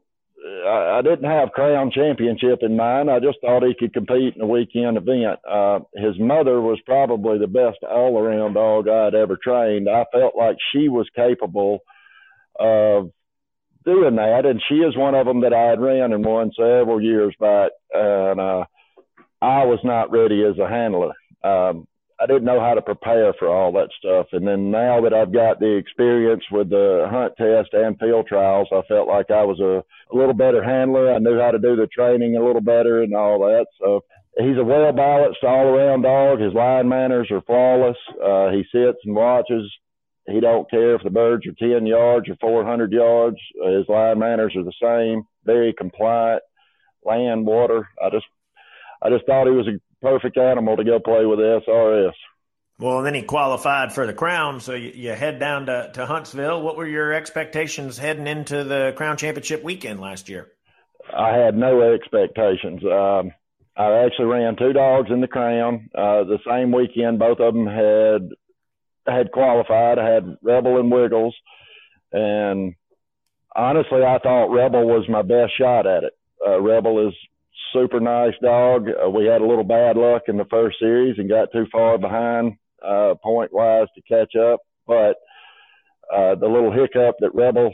I, 0.65 0.97
I 0.99 1.01
didn't 1.01 1.29
have 1.29 1.51
crown 1.51 1.91
championship 1.91 2.59
in 2.61 2.75
mind. 2.75 3.09
I 3.09 3.19
just 3.19 3.39
thought 3.41 3.63
he 3.63 3.75
could 3.77 3.93
compete 3.93 4.35
in 4.35 4.41
a 4.41 4.47
weekend 4.47 4.97
event. 4.97 5.39
Uh, 5.49 5.79
his 5.95 6.19
mother 6.19 6.59
was 6.59 6.79
probably 6.85 7.37
the 7.37 7.47
best 7.47 7.77
all 7.89 8.17
around 8.17 8.53
dog 8.53 8.87
I'd 8.89 9.15
ever 9.15 9.37
trained. 9.41 9.87
I 9.89 10.05
felt 10.11 10.35
like 10.35 10.57
she 10.71 10.89
was 10.89 11.07
capable 11.15 11.79
of 12.59 13.11
doing 13.85 14.15
that, 14.15 14.45
and 14.45 14.61
she 14.69 14.75
is 14.75 14.95
one 14.95 15.15
of 15.15 15.25
them 15.25 15.41
that 15.41 15.53
I 15.53 15.69
had 15.69 15.81
ran 15.81 16.13
and 16.13 16.25
won 16.25 16.51
several 16.55 17.01
years 17.01 17.35
back, 17.39 17.71
and 17.93 18.39
uh, 18.39 18.65
I 19.41 19.65
was 19.65 19.79
not 19.83 20.11
ready 20.11 20.43
as 20.43 20.57
a 20.57 20.69
handler. 20.69 21.13
Um, 21.43 21.87
I 22.23 22.25
didn't 22.25 22.45
know 22.45 22.61
how 22.61 22.73
to 22.73 22.81
prepare 22.81 23.33
for 23.37 23.49
all 23.49 23.73
that 23.73 23.89
stuff. 23.99 24.27
And 24.31 24.47
then 24.47 24.71
now 24.71 25.01
that 25.01 25.13
I've 25.13 25.33
got 25.33 25.59
the 25.59 25.75
experience 25.75 26.43
with 26.51 26.69
the 26.69 27.07
hunt 27.11 27.33
test 27.37 27.73
and 27.73 27.99
field 27.99 28.27
trials, 28.27 28.69
I 28.71 28.81
felt 28.87 29.09
like 29.09 29.29
I 29.29 29.43
was 29.43 29.59
a, 29.59 29.83
a 29.83 30.15
little 30.15 30.33
better 30.33 30.63
handler. 30.63 31.13
I 31.13 31.19
knew 31.19 31.39
how 31.39 31.51
to 31.51 31.59
do 31.59 31.75
the 31.75 31.87
training 31.87 32.37
a 32.37 32.45
little 32.45 32.61
better 32.61 33.01
and 33.01 33.13
all 33.13 33.39
that. 33.39 33.65
So 33.81 34.05
he's 34.37 34.57
a 34.57 34.63
well 34.63 34.93
balanced 34.93 35.43
all 35.43 35.67
around 35.67 36.03
dog. 36.03 36.39
His 36.39 36.53
line 36.53 36.87
manners 36.87 37.27
are 37.31 37.41
flawless. 37.41 37.97
Uh, 38.23 38.51
he 38.51 38.63
sits 38.71 38.99
and 39.03 39.15
watches. 39.15 39.69
He 40.27 40.39
don't 40.39 40.69
care 40.69 40.95
if 40.95 41.03
the 41.03 41.09
birds 41.09 41.45
are 41.45 41.51
10 41.77 41.85
yards 41.85 42.29
or 42.29 42.35
400 42.39 42.91
yards. 42.91 43.37
His 43.55 43.87
line 43.89 44.19
manners 44.19 44.55
are 44.55 44.63
the 44.63 44.73
same. 44.81 45.23
Very 45.45 45.73
compliant. 45.73 46.41
Land, 47.03 47.45
water. 47.45 47.89
I 48.01 48.09
just, 48.09 48.25
I 49.01 49.09
just 49.09 49.25
thought 49.25 49.47
he 49.47 49.51
was 49.51 49.67
a 49.67 49.79
perfect 50.01 50.37
animal 50.37 50.77
to 50.77 50.83
go 50.85 50.99
play 50.99 51.25
with 51.25 51.39
the 51.39 51.61
SRS. 51.67 52.13
Well, 52.79 53.03
then 53.03 53.13
he 53.13 53.21
qualified 53.21 53.93
for 53.93 54.07
the 54.07 54.13
crown, 54.13 54.59
so 54.59 54.73
you, 54.73 54.91
you, 54.95 55.11
head 55.11 55.39
down 55.39 55.67
to, 55.67 55.91
to 55.93 56.05
Huntsville. 56.05 56.61
What 56.61 56.75
were 56.75 56.87
your 56.87 57.13
expectations 57.13 57.97
heading 57.97 58.27
into 58.27 58.63
the 58.63 58.93
crown 58.95 59.17
championship 59.17 59.63
weekend 59.63 59.99
last 59.99 60.27
year? 60.27 60.51
I 61.15 61.35
had 61.35 61.55
no 61.55 61.81
expectations. 61.93 62.81
Um, 62.83 63.31
I 63.75 64.05
actually 64.05 64.25
ran 64.25 64.55
two 64.55 64.73
dogs 64.73 65.09
in 65.11 65.21
the 65.21 65.27
crown. 65.27 65.89
Uh, 65.93 66.23
the 66.23 66.39
same 66.47 66.71
weekend, 66.71 67.19
both 67.19 67.39
of 67.39 67.53
them 67.53 67.67
had 67.67 68.29
had 69.05 69.31
qualified. 69.31 69.99
I 69.99 70.09
had 70.09 70.37
Rebel 70.41 70.79
and 70.79 70.91
Wiggles, 70.91 71.35
and 72.11 72.75
honestly, 73.55 74.03
I 74.03 74.19
thought 74.19 74.53
Rebel 74.53 74.85
was 74.85 75.07
my 75.09 75.21
best 75.21 75.57
shot 75.57 75.85
at 75.87 76.03
it. 76.03 76.13
Uh, 76.45 76.59
Rebel 76.61 77.07
is 77.07 77.13
super 77.73 77.99
nice 77.99 78.33
dog. 78.41 78.87
Uh, 78.89 79.09
we 79.09 79.25
had 79.25 79.41
a 79.41 79.45
little 79.45 79.63
bad 79.63 79.97
luck 79.97 80.23
in 80.27 80.37
the 80.37 80.45
first 80.49 80.77
series 80.79 81.17
and 81.17 81.29
got 81.29 81.51
too 81.51 81.65
far 81.71 81.97
behind 81.97 82.53
uh, 82.85 83.15
point 83.23 83.51
wise 83.53 83.87
to 83.95 84.01
catch 84.01 84.35
up. 84.35 84.59
But 84.85 85.15
uh, 86.13 86.35
the 86.35 86.47
little 86.47 86.71
hiccup 86.71 87.15
that 87.19 87.33
Rebel 87.33 87.73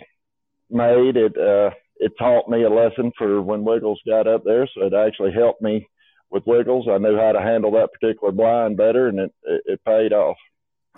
made, 0.69 1.17
it 1.17 1.37
uh, 1.37 1.71
it 1.97 2.13
taught 2.17 2.49
me 2.49 2.63
a 2.63 2.69
lesson 2.69 3.11
for 3.17 3.41
when 3.41 3.65
Wiggles 3.65 3.99
got 4.07 4.27
up 4.27 4.43
there. 4.45 4.67
So 4.73 4.85
it 4.85 4.93
actually 4.93 5.33
helped 5.33 5.61
me 5.61 5.87
with 6.29 6.45
Wiggles. 6.45 6.87
I 6.89 6.97
knew 6.97 7.17
how 7.17 7.31
to 7.31 7.41
handle 7.41 7.71
that 7.71 7.89
particular 7.91 8.31
blind 8.31 8.77
better, 8.77 9.07
and 9.07 9.19
it 9.19 9.33
it, 9.43 9.61
it 9.65 9.85
paid 9.85 10.13
off. 10.13 10.37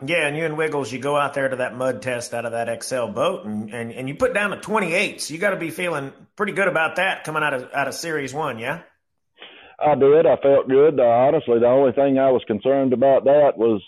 Yeah, 0.04 0.28
and 0.28 0.36
you 0.36 0.46
and 0.46 0.58
Wiggles, 0.58 0.92
you 0.92 1.00
go 1.00 1.16
out 1.16 1.36
there 1.36 1.48
to 1.48 1.58
that 1.58 1.76
mud 1.76 2.02
test 2.02 2.34
out 2.34 2.46
of 2.46 2.54
that 2.54 2.70
Excel 2.70 3.08
boat, 3.10 3.46
and 3.46 3.72
and, 3.72 3.92
and 3.92 4.08
you 4.08 4.16
put 4.16 4.34
down 4.34 4.52
a 4.52 4.60
28. 4.60 5.22
So 5.22 5.34
you 5.34 5.40
got 5.40 5.52
to 5.52 5.58
be 5.58 5.70
feeling 5.70 6.12
pretty 6.36 6.54
good 6.54 6.68
about 6.68 6.96
that 6.96 7.24
coming 7.24 7.44
out 7.44 7.54
of 7.54 7.70
out 7.74 7.88
of 7.88 7.94
Series 7.94 8.34
One, 8.34 8.58
yeah. 8.58 8.82
I 9.80 9.96
did. 9.96 10.26
I 10.26 10.38
felt 10.38 10.70
good. 10.70 11.00
Uh, 11.00 11.04
honestly, 11.04 11.60
the 11.60 11.68
only 11.68 11.92
thing 11.92 12.20
I 12.20 12.32
was 12.32 12.44
concerned 12.46 12.94
about 12.94 13.24
that 13.26 13.54
was, 13.58 13.82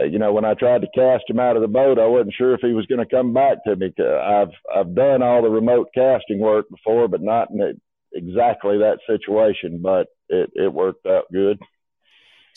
uh, 0.00 0.04
you 0.04 0.18
know, 0.18 0.32
when 0.32 0.44
I 0.44 0.54
tried 0.54 0.80
to 0.82 0.88
cast 0.94 1.28
him 1.28 1.38
out 1.38 1.56
of 1.56 1.62
the 1.62 1.68
boat, 1.68 1.98
I 1.98 2.06
wasn't 2.06 2.34
sure 2.36 2.54
if 2.54 2.60
he 2.60 2.72
was 2.72 2.86
going 2.86 3.06
to 3.06 3.16
come 3.16 3.32
back 3.32 3.64
to 3.64 3.76
me. 3.76 3.92
I've 3.98 4.52
I've 4.74 4.94
done 4.94 5.22
all 5.22 5.42
the 5.42 5.50
remote 5.50 5.88
casting 5.94 6.38
work 6.38 6.68
before, 6.68 7.08
but 7.08 7.22
not 7.22 7.50
in 7.50 7.80
exactly 8.12 8.78
that 8.78 8.98
situation. 9.06 9.80
But 9.82 10.08
it 10.28 10.50
it 10.54 10.72
worked 10.72 11.06
out 11.06 11.24
good. 11.32 11.58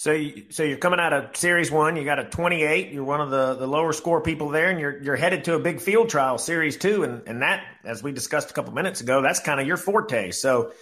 So, 0.03 0.12
you, 0.12 0.48
so 0.50 0.63
you're 0.63 0.79
coming 0.79 1.00
out 1.00 1.13
of 1.13 1.38
Series 1.38 1.72
One. 1.72 1.95
You 1.95 2.03
got 2.03 2.19
a 2.19 2.25
28. 2.25 2.91
You're 2.91 3.05
one 3.05 3.22
of 3.22 3.29
the, 3.29 3.53
the 3.53 3.67
lower 3.67 3.93
score 3.93 4.19
people 4.19 4.50
there, 4.50 4.69
and 4.69 4.77
you're 4.77 5.01
you're 5.01 5.15
headed 5.15 5.45
to 5.45 5.55
a 5.55 5.60
big 5.60 5.79
field 5.79 6.10
trial, 6.10 6.38
Series 6.38 6.75
Two, 6.75 7.03
and 7.03 7.25
and 7.25 7.41
that, 7.41 7.63
as 7.86 8.03
we 8.03 8.12
discussed 8.12 8.51
a 8.51 8.53
couple 8.53 8.74
minutes 8.74 9.00
ago, 9.00 9.22
that's 9.22 9.39
kind 9.39 9.62
of 9.62 9.65
your 9.65 9.77
forte. 9.77 10.31
So, 10.31 10.74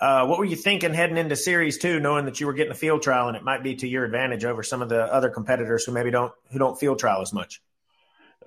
uh, 0.00 0.26
what 0.26 0.40
were 0.40 0.44
you 0.44 0.56
thinking 0.56 0.92
heading 0.92 1.18
into 1.18 1.36
Series 1.36 1.78
Two, 1.78 2.00
knowing 2.00 2.24
that 2.24 2.40
you 2.40 2.48
were 2.48 2.52
getting 2.52 2.72
a 2.72 2.74
field 2.74 3.02
trial 3.02 3.28
and 3.28 3.36
it 3.36 3.44
might 3.44 3.62
be 3.62 3.76
to 3.76 3.86
your 3.86 4.04
advantage 4.04 4.44
over 4.44 4.64
some 4.64 4.82
of 4.82 4.88
the 4.88 5.02
other 5.04 5.30
competitors 5.30 5.84
who 5.84 5.92
maybe 5.92 6.10
don't 6.10 6.32
who 6.50 6.58
don't 6.58 6.76
field 6.76 6.98
trial 6.98 7.22
as 7.22 7.32
much? 7.32 7.62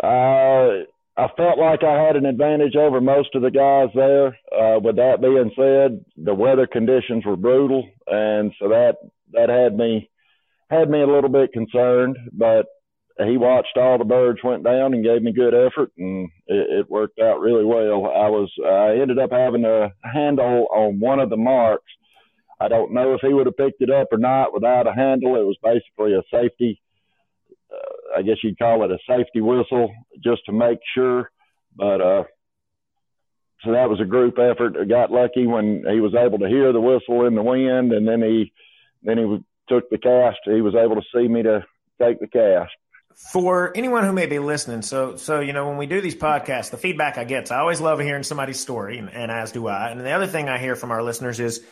Uh, 0.04 0.84
I 1.16 1.30
felt 1.38 1.58
like 1.58 1.86
I 1.86 2.04
had 2.06 2.18
an 2.18 2.26
advantage 2.26 2.76
over 2.76 3.00
most 3.00 3.34
of 3.34 3.44
the 3.44 3.50
guys 3.50 3.96
there. 3.96 4.28
Uh, 4.52 4.82
with 4.82 4.98
that 4.98 5.22
being 5.22 5.52
said, 5.56 6.04
the 6.22 6.34
weather 6.34 6.68
conditions 6.68 7.26
were 7.26 7.38
brutal, 7.38 7.88
and 8.08 8.52
so 8.60 8.68
that 8.68 8.98
that 9.32 9.48
had 9.48 9.78
me 9.78 10.10
had 10.70 10.90
me 10.90 11.02
a 11.02 11.08
little 11.08 11.30
bit 11.30 11.54
concerned. 11.54 12.18
But 12.32 12.66
he 13.26 13.38
watched 13.38 13.78
all 13.78 13.98
the 13.98 14.06
birds 14.06 14.40
went 14.44 14.64
down 14.64 14.94
and 14.94 15.04
gave 15.04 15.22
me 15.24 15.32
good 15.32 15.54
effort, 15.54 15.92
and 15.98 16.30
it, 16.46 16.80
it 16.80 16.90
worked 16.90 17.20
out 17.20 17.40
really 17.40 17.66
well. 17.66 18.06
I 18.06 18.30
was 18.30 18.52
I 18.64 19.02
ended 19.02 19.20
up 19.20 19.32
having 19.32 19.66
a 19.66 19.92
handle 20.04 20.68
on 20.72 21.00
one 21.00 21.20
of 21.20 21.30
the 21.30 21.38
marks. 21.38 21.92
I 22.60 22.68
don't 22.68 22.94
know 22.94 23.14
if 23.14 23.22
he 23.22 23.34
would 23.34 23.46
have 23.46 23.58
picked 23.58 23.82
it 23.82 23.92
up 23.92 24.08
or 24.12 24.18
not 24.18 24.54
without 24.54 24.88
a 24.88 24.94
handle. 24.94 25.36
It 25.36 25.46
was 25.46 25.58
basically 25.64 26.14
a 26.14 26.24
safety, 26.32 26.82
uh, 27.72 28.20
I 28.20 28.22
guess 28.24 28.38
you'd 28.44 28.58
call 28.58 28.84
it 28.84 28.92
a 28.92 28.98
safety 29.08 29.42
whistle, 29.42 29.92
just 30.24 30.42
to 30.46 30.52
make 30.52 30.80
sure. 30.96 31.30
But 31.76 32.02
uh, 32.02 32.24
so 33.64 33.72
that 33.72 33.90
was 33.90 34.00
a 34.00 34.06
group 34.06 34.38
effort. 34.40 34.76
I 34.80 34.86
got 34.86 35.12
lucky 35.12 35.48
when 35.48 35.84
he 35.92 36.00
was 36.00 36.14
able 36.16 36.40
to 36.40 36.48
hear 36.48 36.72
the 36.72 36.82
whistle 36.82 37.26
in 37.26 37.36
the 37.36 37.44
wind, 37.44 37.94
and 37.94 38.08
then 38.08 38.22
he 38.22 38.52
then 39.04 39.18
he 39.18 39.40
took 39.68 39.90
the 39.90 39.98
cast. 39.98 40.40
He 40.46 40.62
was 40.62 40.76
able 40.76 40.96
to 40.96 41.08
see 41.14 41.28
me 41.28 41.44
to 41.44 41.66
take 42.00 42.20
the 42.20 42.28
cast 42.28 42.72
for 43.18 43.76
anyone 43.76 44.04
who 44.04 44.14
may 44.14 44.28
be 44.28 44.38
listening, 44.38 44.84
so 44.84 45.16
so 45.16 45.40
you 45.40 45.52
know 45.52 45.68
when 45.68 45.78
we 45.78 45.88
do 45.88 46.02
these 46.02 46.16
podcasts, 46.16 46.70
the 46.70 46.78
feedback 46.78 47.18
I 47.18 47.24
get, 47.24 47.52
I 47.52 47.58
always 47.58 47.82
love 47.82 48.00
hearing 48.00 48.22
somebody's 48.22 48.60
story, 48.60 49.00
and, 49.00 49.10
and, 49.10 49.32
as 49.32 49.52
do 49.52 49.68
I. 49.68 49.90
And 49.90 50.00
the 50.00 50.12
other 50.12 50.28
thing 50.28 50.50
I 50.50 50.60
hear 50.60 50.76
from 50.76 50.92
our 50.92 51.02
listeners 51.02 51.40
is, 51.40 51.64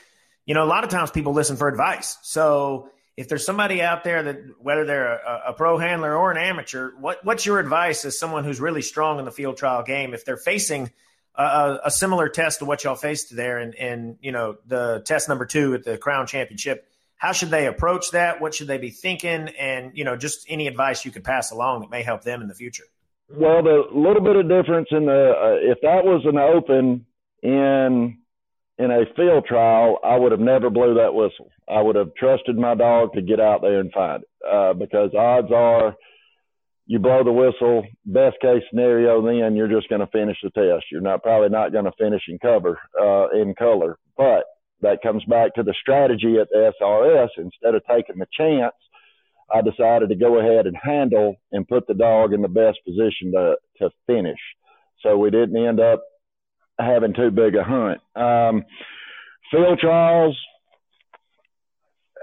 you 0.48 0.56
know, 0.56 0.64
a 0.64 0.66
lot 0.66 0.84
of 0.84 0.90
times 0.90 1.12
people 1.12 1.34
listen 1.34 1.56
for 1.56 1.68
advice. 1.68 2.18
So 2.24 2.90
if 3.16 3.30
there's 3.30 3.46
somebody 3.46 3.84
out 3.84 4.04
there 4.04 4.24
that 4.24 4.40
whether 4.60 4.86
they're 4.86 5.14
a, 5.14 5.44
a 5.50 5.54
pro 5.54 5.78
handler 5.78 6.16
or 6.16 6.32
an 6.32 6.38
amateur, 6.38 6.94
what 7.00 7.24
what's 7.24 7.46
your 7.46 7.60
advice 7.60 8.06
as 8.06 8.18
someone 8.18 8.44
who's 8.44 8.60
really 8.60 8.82
strong 8.82 9.20
in 9.20 9.26
the 9.26 9.32
field 9.32 9.56
trial 9.56 9.84
game 9.84 10.16
if 10.16 10.26
they're 10.26 10.38
facing 10.38 10.92
a, 11.36 11.78
a 11.86 11.92
similar 11.92 12.28
test 12.28 12.60
to 12.60 12.66
what 12.66 12.84
y'all 12.84 12.96
faced 12.96 13.36
there, 13.36 13.60
and 13.60 13.76
and 13.76 14.18
you 14.20 14.32
know 14.32 14.58
the 14.66 15.04
test 15.06 15.30
number 15.30 15.46
two 15.46 15.76
at 15.76 15.84
the 15.84 16.00
Crown 16.00 16.26
Championship? 16.26 16.88
How 17.18 17.32
should 17.32 17.50
they 17.50 17.68
approach 17.68 18.12
that? 18.12 18.42
What 18.42 18.54
should 18.54 18.68
they 18.68 18.78
be 18.78 18.90
thinking? 18.90 19.50
And, 19.60 19.92
you 19.96 20.04
know, 20.04 20.16
just 20.16 20.46
any 20.50 20.68
advice 20.68 21.06
you 21.06 21.12
could 21.12 21.24
pass 21.24 21.52
along 21.52 21.82
that 21.82 21.90
may 21.90 22.04
help 22.04 22.24
them 22.24 22.42
in 22.42 22.48
the 22.48 22.56
future. 22.56 22.84
Well, 23.30 23.64
the 23.64 23.84
little 23.94 24.22
bit 24.22 24.36
of 24.36 24.48
difference 24.48 24.88
in 24.92 25.06
the, 25.06 25.32
uh, 25.32 25.72
if 25.72 25.80
that 25.82 26.06
was 26.06 26.24
an 26.26 26.38
open 26.38 27.06
in, 27.42 28.18
in 28.78 28.92
a 28.92 29.06
field 29.16 29.46
trial, 29.46 29.98
I 30.04 30.18
would 30.18 30.32
have 30.32 30.42
never 30.42 30.70
blew 30.70 30.96
that 30.96 31.14
whistle. 31.14 31.50
I 31.68 31.82
would 31.82 31.96
have 31.96 32.14
trusted 32.16 32.58
my 32.58 32.76
dog 32.76 33.14
to 33.14 33.22
get 33.22 33.40
out 33.40 33.62
there 33.62 33.80
and 33.80 33.92
find 33.92 34.22
it, 34.24 34.30
uh, 34.48 34.74
because 34.74 35.12
odds 35.16 35.52
are 35.52 35.96
you 36.86 37.00
blow 37.00 37.24
the 37.24 37.32
whistle. 37.32 37.84
Best 38.06 38.36
case 38.42 38.62
scenario, 38.70 39.22
then 39.26 39.56
you're 39.56 39.68
just 39.68 39.90
going 39.90 40.02
to 40.02 40.08
finish 40.08 40.38
the 40.44 40.52
test. 40.52 40.86
You're 40.92 41.02
not 41.02 41.24
probably 41.24 41.50
not 41.50 41.72
going 41.72 41.86
to 41.86 41.92
finish 41.98 42.22
in 42.28 42.38
cover 42.38 42.78
uh, 43.00 43.30
in 43.30 43.56
color, 43.56 43.98
but 44.18 44.44
that 44.82 45.02
comes 45.02 45.24
back 45.26 45.56
to 45.56 45.64
the 45.64 45.74
strategy 45.80 46.38
at 46.40 46.50
the 46.50 46.72
SRS. 46.82 47.30
Instead 47.38 47.76
of 47.76 47.84
taking 47.90 48.18
the 48.18 48.28
chance, 48.38 48.76
I 49.54 49.62
decided 49.62 50.10
to 50.10 50.16
go 50.16 50.40
ahead 50.40 50.68
and 50.68 50.76
handle 50.82 51.36
and 51.52 51.68
put 51.68 51.88
the 51.88 51.94
dog 51.94 52.34
in 52.34 52.42
the 52.42 52.48
best 52.48 52.80
position 52.86 53.32
to 53.34 53.56
to 53.80 53.90
finish. 54.08 54.40
So 55.02 55.18
we 55.18 55.30
didn't 55.30 55.58
end 55.58 55.80
up 55.80 56.04
having 56.80 57.14
too 57.14 57.32
big 57.32 57.56
a 57.56 57.64
hunt. 57.64 58.02
Um, 58.16 58.66
field 59.52 59.80
trials 59.80 60.38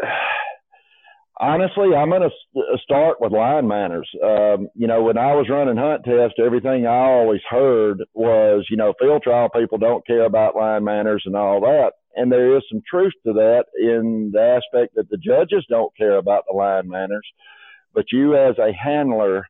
honestly, 1.41 1.95
I'm 1.95 2.11
going 2.11 2.23
to 2.23 2.61
uh, 2.61 2.77
start 2.83 3.21
with 3.21 3.33
line 3.33 3.69
manners. 3.69 4.09
Um, 4.23 4.69
you 4.75 4.87
know, 4.87 5.03
when 5.03 5.19
I 5.19 5.35
was 5.35 5.49
running 5.49 5.77
hunt 5.77 6.05
tests, 6.05 6.39
everything 6.45 6.87
I 6.87 7.11
always 7.11 7.41
heard 7.49 8.03
was, 8.15 8.67
you 8.71 8.77
know, 8.77 8.95
field 8.99 9.23
trial 9.23 9.49
people 9.49 9.79
don't 9.79 10.07
care 10.07 10.25
about 10.25 10.57
line 10.57 10.85
manners 10.85 11.23
and 11.27 11.37
all 11.37 11.61
that. 11.61 11.93
And 12.15 12.31
there 12.31 12.57
is 12.57 12.63
some 12.71 12.83
truth 12.89 13.13
to 13.27 13.33
that 13.35 13.65
in 13.79 14.31
the 14.33 14.41
aspect 14.41 14.95
that 14.97 15.09
the 15.09 15.17
judges 15.17 15.65
don't 15.69 15.97
care 15.97 16.17
about 16.17 16.45
the 16.49 16.57
line 16.57 16.89
manners, 16.89 17.27
but 17.95 18.07
you 18.13 18.37
as 18.37 18.57
a 18.59 18.73
handler 18.73 19.47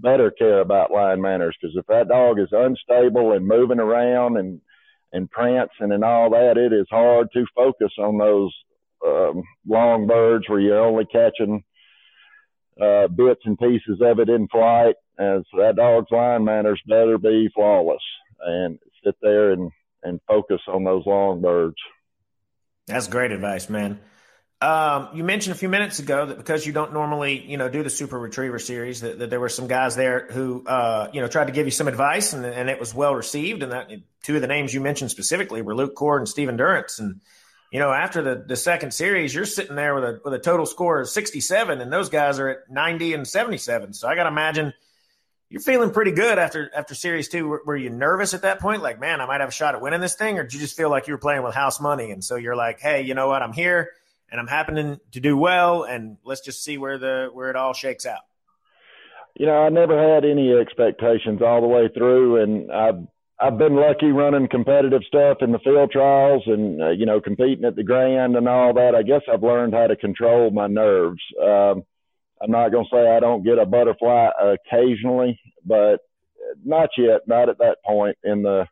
better 0.00 0.30
care 0.30 0.60
about 0.60 0.90
line 0.90 1.20
manners 1.20 1.56
because 1.60 1.76
if 1.76 1.86
that 1.86 2.08
dog 2.08 2.38
is 2.38 2.48
unstable 2.50 3.32
and 3.32 3.46
moving 3.46 3.78
around 3.78 4.36
and 4.36 4.60
and 5.12 5.30
prancing 5.30 5.92
and 5.92 6.02
all 6.02 6.30
that, 6.30 6.56
it 6.56 6.72
is 6.72 6.86
hard 6.90 7.28
to 7.32 7.44
focus 7.54 7.92
on 7.98 8.16
those 8.16 8.50
um, 9.06 9.42
long 9.66 10.06
birds 10.06 10.48
where 10.48 10.60
you're 10.60 10.80
only 10.80 11.04
catching 11.04 11.62
uh, 12.80 13.08
bits 13.08 13.42
and 13.44 13.58
pieces 13.58 14.00
of 14.00 14.18
it 14.20 14.28
in 14.28 14.48
flight. 14.48 14.94
As 15.18 15.42
that 15.58 15.76
dog's 15.76 16.10
line 16.10 16.44
manners 16.44 16.80
better 16.88 17.18
be 17.18 17.50
flawless 17.54 18.02
and 18.40 18.78
sit 19.04 19.14
there 19.20 19.52
and, 19.52 19.70
and 20.02 20.20
focus 20.26 20.60
on 20.66 20.84
those 20.84 21.04
long 21.04 21.42
birds. 21.42 21.76
That's 22.86 23.08
great 23.08 23.32
advice, 23.32 23.68
man. 23.68 24.00
Um, 24.60 25.08
you 25.14 25.24
mentioned 25.24 25.56
a 25.56 25.58
few 25.58 25.68
minutes 25.68 25.98
ago 25.98 26.26
that 26.26 26.38
because 26.38 26.64
you 26.64 26.72
don't 26.72 26.92
normally, 26.92 27.44
you 27.44 27.56
know, 27.56 27.68
do 27.68 27.82
the 27.82 27.90
Super 27.90 28.16
Retriever 28.16 28.60
series, 28.60 29.00
that, 29.00 29.18
that 29.18 29.28
there 29.28 29.40
were 29.40 29.48
some 29.48 29.66
guys 29.66 29.96
there 29.96 30.28
who, 30.30 30.64
uh, 30.64 31.08
you 31.12 31.20
know, 31.20 31.26
tried 31.26 31.46
to 31.46 31.52
give 31.52 31.66
you 31.66 31.72
some 31.72 31.88
advice, 31.88 32.32
and, 32.32 32.44
and 32.44 32.70
it 32.70 32.78
was 32.78 32.94
well 32.94 33.12
received. 33.12 33.64
And 33.64 33.72
that 33.72 33.90
two 34.22 34.36
of 34.36 34.40
the 34.40 34.46
names 34.46 34.72
you 34.72 34.80
mentioned 34.80 35.10
specifically 35.10 35.62
were 35.62 35.74
Luke 35.74 35.96
Cord 35.96 36.20
and 36.20 36.28
Stephen 36.28 36.56
Durrance. 36.56 37.00
And 37.00 37.20
you 37.72 37.80
know, 37.80 37.90
after 37.90 38.22
the, 38.22 38.44
the 38.46 38.54
second 38.54 38.92
series, 38.92 39.34
you're 39.34 39.46
sitting 39.46 39.74
there 39.74 39.94
with 39.94 40.04
a 40.04 40.20
with 40.24 40.34
a 40.34 40.38
total 40.38 40.66
score 40.66 41.00
of 41.00 41.08
67, 41.08 41.80
and 41.80 41.92
those 41.92 42.08
guys 42.08 42.38
are 42.38 42.48
at 42.48 42.70
90 42.70 43.14
and 43.14 43.26
77. 43.26 43.94
So 43.94 44.06
I 44.06 44.14
got 44.14 44.24
to 44.24 44.28
imagine 44.28 44.74
you're 45.52 45.60
feeling 45.60 45.90
pretty 45.90 46.12
good 46.12 46.38
after 46.38 46.70
after 46.74 46.94
series 46.94 47.28
two. 47.28 47.46
Were, 47.46 47.62
were, 47.66 47.76
you 47.76 47.90
nervous 47.90 48.32
at 48.32 48.40
that 48.42 48.58
point? 48.58 48.82
Like, 48.82 48.98
man, 48.98 49.20
I 49.20 49.26
might 49.26 49.40
have 49.40 49.50
a 49.50 49.52
shot 49.52 49.74
at 49.74 49.82
winning 49.82 50.00
this 50.00 50.14
thing, 50.14 50.38
or 50.38 50.44
did 50.44 50.54
you 50.54 50.60
just 50.60 50.74
feel 50.74 50.88
like 50.88 51.06
you 51.06 51.12
were 51.12 51.18
playing 51.18 51.42
with 51.42 51.54
house 51.54 51.78
money, 51.78 52.10
and 52.10 52.24
so 52.24 52.36
you're 52.36 52.56
like, 52.56 52.80
hey, 52.80 53.02
you 53.02 53.12
know 53.12 53.28
what? 53.28 53.42
I'm 53.42 53.52
here, 53.52 53.90
and 54.30 54.40
I'm 54.40 54.46
happening 54.46 54.98
to 55.10 55.20
do 55.20 55.36
well, 55.36 55.82
and 55.82 56.16
let's 56.24 56.40
just 56.40 56.64
see 56.64 56.78
where 56.78 56.96
the 56.96 57.28
where 57.34 57.50
it 57.50 57.56
all 57.56 57.74
shakes 57.74 58.06
out. 58.06 58.22
You 59.36 59.44
know, 59.44 59.62
I 59.62 59.68
never 59.68 60.14
had 60.14 60.24
any 60.24 60.54
expectations 60.54 61.42
all 61.42 61.60
the 61.60 61.68
way 61.68 61.90
through, 61.94 62.42
and 62.42 62.72
I've 62.72 63.06
I've 63.38 63.58
been 63.58 63.76
lucky 63.76 64.06
running 64.06 64.48
competitive 64.48 65.02
stuff 65.06 65.38
in 65.42 65.52
the 65.52 65.58
field 65.58 65.90
trials 65.92 66.44
and 66.46 66.82
uh, 66.82 66.90
you 66.92 67.04
know 67.04 67.20
competing 67.20 67.66
at 67.66 67.76
the 67.76 67.84
grand 67.84 68.36
and 68.36 68.48
all 68.48 68.72
that. 68.72 68.94
I 68.94 69.02
guess 69.02 69.20
I've 69.30 69.42
learned 69.42 69.74
how 69.74 69.86
to 69.86 69.96
control 69.96 70.50
my 70.50 70.66
nerves. 70.66 71.20
Um, 71.38 71.82
I'm 72.42 72.50
not 72.50 72.72
going 72.72 72.84
to 72.84 72.90
say 72.96 73.08
I 73.08 73.20
don't 73.20 73.44
get 73.44 73.58
a 73.58 73.64
butterfly 73.64 74.30
occasionally, 74.40 75.38
but 75.64 75.98
not 76.64 76.90
yet. 76.96 77.22
Not 77.26 77.48
at 77.48 77.58
that 77.58 77.78
point 77.84 78.16
in 78.24 78.42
the 78.42 78.66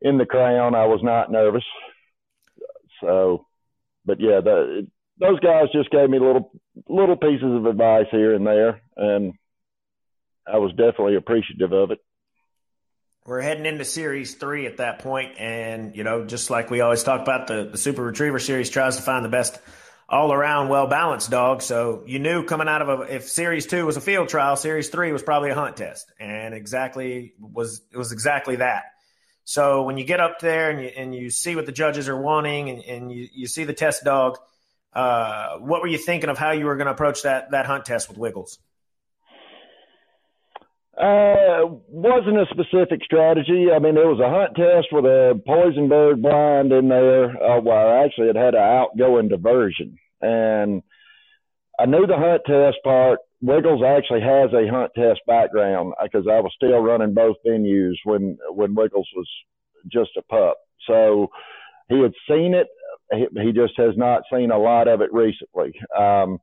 in 0.00 0.18
the 0.18 0.26
crown. 0.26 0.74
I 0.74 0.86
was 0.86 1.00
not 1.02 1.30
nervous. 1.30 1.64
So, 3.00 3.46
but 4.04 4.20
yeah, 4.20 4.40
the, 4.42 4.86
those 5.20 5.40
guys 5.40 5.66
just 5.72 5.90
gave 5.90 6.10
me 6.10 6.18
little 6.18 6.52
little 6.88 7.16
pieces 7.16 7.54
of 7.54 7.66
advice 7.66 8.06
here 8.10 8.34
and 8.34 8.46
there, 8.46 8.82
and 8.96 9.34
I 10.46 10.58
was 10.58 10.70
definitely 10.70 11.16
appreciative 11.16 11.72
of 11.72 11.90
it 11.90 11.98
we're 13.28 13.42
heading 13.42 13.66
into 13.66 13.84
series 13.84 14.34
three 14.34 14.66
at 14.66 14.78
that 14.78 15.00
point, 15.00 15.38
and 15.38 15.94
you 15.94 16.02
know, 16.02 16.24
just 16.24 16.48
like 16.48 16.70
we 16.70 16.80
always 16.80 17.02
talk 17.02 17.20
about, 17.20 17.46
the 17.46 17.68
the 17.70 17.76
Super 17.76 18.02
Retriever 18.02 18.38
series 18.38 18.70
tries 18.70 18.96
to 18.96 19.02
find 19.02 19.22
the 19.22 19.28
best 19.28 19.60
all 20.08 20.32
around 20.32 20.68
well 20.68 20.86
balanced 20.86 21.30
dog. 21.30 21.62
So 21.62 22.02
you 22.06 22.18
knew 22.18 22.44
coming 22.44 22.68
out 22.68 22.82
of 22.82 22.88
a 22.88 23.14
if 23.14 23.28
series 23.28 23.66
two 23.66 23.84
was 23.84 23.96
a 23.96 24.00
field 24.00 24.28
trial, 24.28 24.56
series 24.56 24.88
three 24.88 25.12
was 25.12 25.22
probably 25.22 25.50
a 25.50 25.54
hunt 25.54 25.76
test, 25.76 26.10
and 26.18 26.54
exactly 26.54 27.34
was 27.38 27.82
it 27.92 27.98
was 27.98 28.12
exactly 28.12 28.56
that. 28.56 28.84
So 29.44 29.82
when 29.82 29.96
you 29.96 30.04
get 30.04 30.20
up 30.20 30.40
there 30.40 30.70
and 30.70 30.80
you 30.80 30.90
and 30.96 31.14
you 31.14 31.30
see 31.30 31.56
what 31.56 31.66
the 31.66 31.72
judges 31.72 32.08
are 32.08 32.20
wanting, 32.20 32.70
and, 32.70 32.84
and 32.84 33.12
you 33.12 33.28
you 33.32 33.46
see 33.46 33.64
the 33.64 33.74
test 33.74 34.04
dog, 34.04 34.38
uh, 34.92 35.58
what 35.58 35.82
were 35.82 35.88
you 35.88 35.98
thinking 35.98 36.30
of 36.30 36.38
how 36.38 36.52
you 36.52 36.64
were 36.64 36.76
going 36.76 36.86
to 36.86 36.92
approach 36.92 37.22
that 37.22 37.50
that 37.50 37.66
hunt 37.66 37.84
test 37.84 38.08
with 38.08 38.18
Wiggles? 38.18 38.58
Uh, 40.98 41.78
wasn't 41.88 42.40
a 42.40 42.46
specific 42.50 43.04
strategy. 43.04 43.68
I 43.72 43.78
mean, 43.78 43.96
it 43.96 44.04
was 44.04 44.18
a 44.18 44.28
hunt 44.28 44.56
test 44.56 44.88
with 44.90 45.04
a 45.04 45.40
poison 45.46 45.88
bird 45.88 46.20
blind 46.20 46.72
in 46.72 46.88
there. 46.88 47.30
Uh, 47.40 47.60
well, 47.60 48.04
actually, 48.04 48.28
it 48.28 48.36
had 48.36 48.54
an 48.54 48.62
outgoing 48.62 49.28
diversion, 49.28 49.96
and 50.20 50.82
I 51.78 51.86
knew 51.86 52.04
the 52.04 52.16
hunt 52.16 52.42
test 52.46 52.78
part. 52.82 53.20
Wiggles 53.40 53.82
actually 53.86 54.22
has 54.22 54.50
a 54.52 54.66
hunt 54.68 54.90
test 54.96 55.20
background 55.24 55.94
because 56.02 56.26
I 56.26 56.40
was 56.40 56.50
still 56.56 56.80
running 56.80 57.14
both 57.14 57.36
venues 57.46 57.94
when 58.02 58.36
when 58.50 58.74
Wiggles 58.74 59.08
was 59.14 59.28
just 59.92 60.10
a 60.16 60.22
pup. 60.22 60.56
So 60.88 61.28
he 61.88 62.00
had 62.00 62.14
seen 62.28 62.54
it. 62.54 62.66
He, 63.12 63.26
he 63.40 63.52
just 63.52 63.74
has 63.76 63.96
not 63.96 64.22
seen 64.32 64.50
a 64.50 64.58
lot 64.58 64.88
of 64.88 65.00
it 65.00 65.12
recently. 65.12 65.72
Um, 65.96 66.40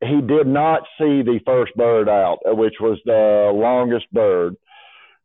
he 0.00 0.20
did 0.20 0.46
not 0.46 0.82
see 0.98 1.22
the 1.22 1.40
first 1.44 1.74
bird 1.74 2.08
out, 2.08 2.38
which 2.44 2.74
was 2.80 2.98
the 3.04 3.50
longest 3.54 4.10
bird. 4.12 4.56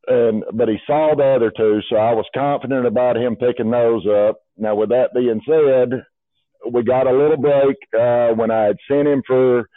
And 0.08 0.44
but 0.54 0.68
he 0.68 0.78
saw 0.88 1.14
the 1.16 1.36
other 1.36 1.52
two, 1.56 1.80
so 1.90 1.96
I 1.96 2.14
was 2.14 2.26
confident 2.34 2.88
about 2.88 3.18
him 3.18 3.36
picking 3.36 3.70
those 3.70 4.06
up. 4.08 4.38
Now, 4.58 4.76
with 4.76 4.90
that 4.90 5.14
being 5.14 5.42
said, 5.48 6.04
we 6.72 6.84
got 6.84 7.08
a 7.08 7.12
little 7.12 7.38
break 7.38 7.78
uh, 7.94 8.34
when 8.36 8.52
I 8.52 8.64
had 8.64 8.78
sent 8.90 9.08
him 9.08 9.22
for 9.26 9.70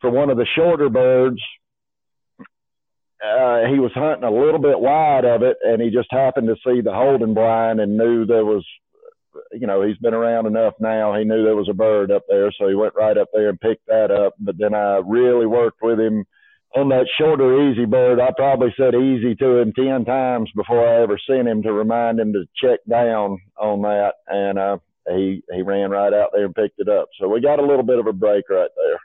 for 0.00 0.10
one 0.10 0.30
of 0.30 0.36
the 0.36 0.46
shorter 0.54 0.90
birds. 0.90 1.40
Uh, 3.24 3.66
he 3.72 3.80
was 3.80 3.92
hunting 3.94 4.28
a 4.28 4.30
little 4.30 4.60
bit 4.60 4.78
wide 4.78 5.24
of 5.24 5.42
it, 5.42 5.56
and 5.62 5.80
he 5.80 5.88
just 5.88 6.08
happened 6.10 6.48
to 6.48 6.56
see 6.56 6.82
the 6.82 6.92
holding 6.92 7.32
blind 7.32 7.80
and 7.80 7.96
knew 7.96 8.26
there 8.26 8.44
was 8.44 8.64
you 9.52 9.66
know, 9.66 9.82
he's 9.82 9.96
been 9.98 10.14
around 10.14 10.46
enough 10.46 10.74
now. 10.80 11.16
He 11.16 11.24
knew 11.24 11.44
there 11.44 11.56
was 11.56 11.68
a 11.68 11.74
bird 11.74 12.10
up 12.10 12.22
there, 12.28 12.52
so 12.58 12.68
he 12.68 12.74
went 12.74 12.94
right 12.94 13.16
up 13.16 13.28
there 13.32 13.48
and 13.48 13.60
picked 13.60 13.86
that 13.86 14.10
up. 14.10 14.34
But 14.38 14.56
then 14.58 14.74
I 14.74 15.00
really 15.04 15.46
worked 15.46 15.82
with 15.82 15.98
him 15.98 16.24
on 16.76 16.88
that 16.90 17.06
shorter 17.18 17.70
easy 17.70 17.84
bird. 17.84 18.20
I 18.20 18.30
probably 18.36 18.74
said 18.76 18.94
easy 18.94 19.34
to 19.36 19.58
him 19.58 19.72
10 19.72 20.04
times 20.04 20.50
before 20.54 20.86
I 20.86 21.02
ever 21.02 21.18
sent 21.28 21.48
him 21.48 21.62
to 21.62 21.72
remind 21.72 22.20
him 22.20 22.32
to 22.32 22.44
check 22.56 22.80
down 22.88 23.40
on 23.56 23.82
that. 23.82 24.14
And, 24.26 24.58
uh, 24.58 24.78
he, 25.08 25.42
he 25.52 25.62
ran 25.62 25.90
right 25.90 26.12
out 26.12 26.30
there 26.32 26.46
and 26.46 26.54
picked 26.54 26.80
it 26.80 26.88
up. 26.88 27.08
So 27.20 27.28
we 27.28 27.40
got 27.40 27.58
a 27.58 27.64
little 27.64 27.84
bit 27.84 27.98
of 27.98 28.06
a 28.06 28.12
break 28.12 28.48
right 28.50 28.70
there. 28.76 28.98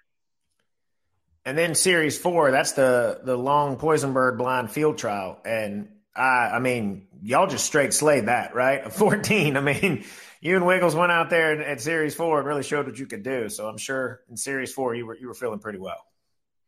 And 1.46 1.58
then 1.58 1.76
series 1.76 2.17
four, 2.17 2.52
that's 2.52 2.74
the, 2.74 3.20
the 3.24 3.36
long 3.36 3.78
poison 3.78 4.13
bird 4.13 4.38
blind 4.38 4.72
field 4.72 4.98
trial. 4.98 5.39
And 5.46 5.89
I, 6.15 6.52
I 6.54 6.60
mean, 6.60 7.08
y'all 7.21 7.47
just 7.47 7.65
straight 7.65 7.93
slayed 7.93 8.28
that, 8.28 8.56
right? 8.56 8.91
14. 8.93 9.58
I 9.58 9.62
mean, 9.62 10.06
you 10.41 10.56
and 10.56 10.65
Wiggles 10.65 10.95
went 10.95 11.12
out 11.12 11.30
there 11.30 11.62
at 11.62 11.82
Series 11.82 12.15
Four 12.15 12.39
and 12.39 12.47
really 12.47 12.63
showed 12.63 12.88
what 12.88 12.97
you 12.97 13.06
could 13.06 13.24
do. 13.24 13.50
So 13.50 13.67
I'm 13.67 13.78
sure 13.78 14.21
in 14.30 14.38
Series 14.38 14.74
Four 14.74 14.95
you 14.95 15.06
were 15.06 15.17
you 15.17 15.28
were 15.28 15.34
feeling 15.34 15.60
pretty 15.60 15.80
well. 15.80 16.06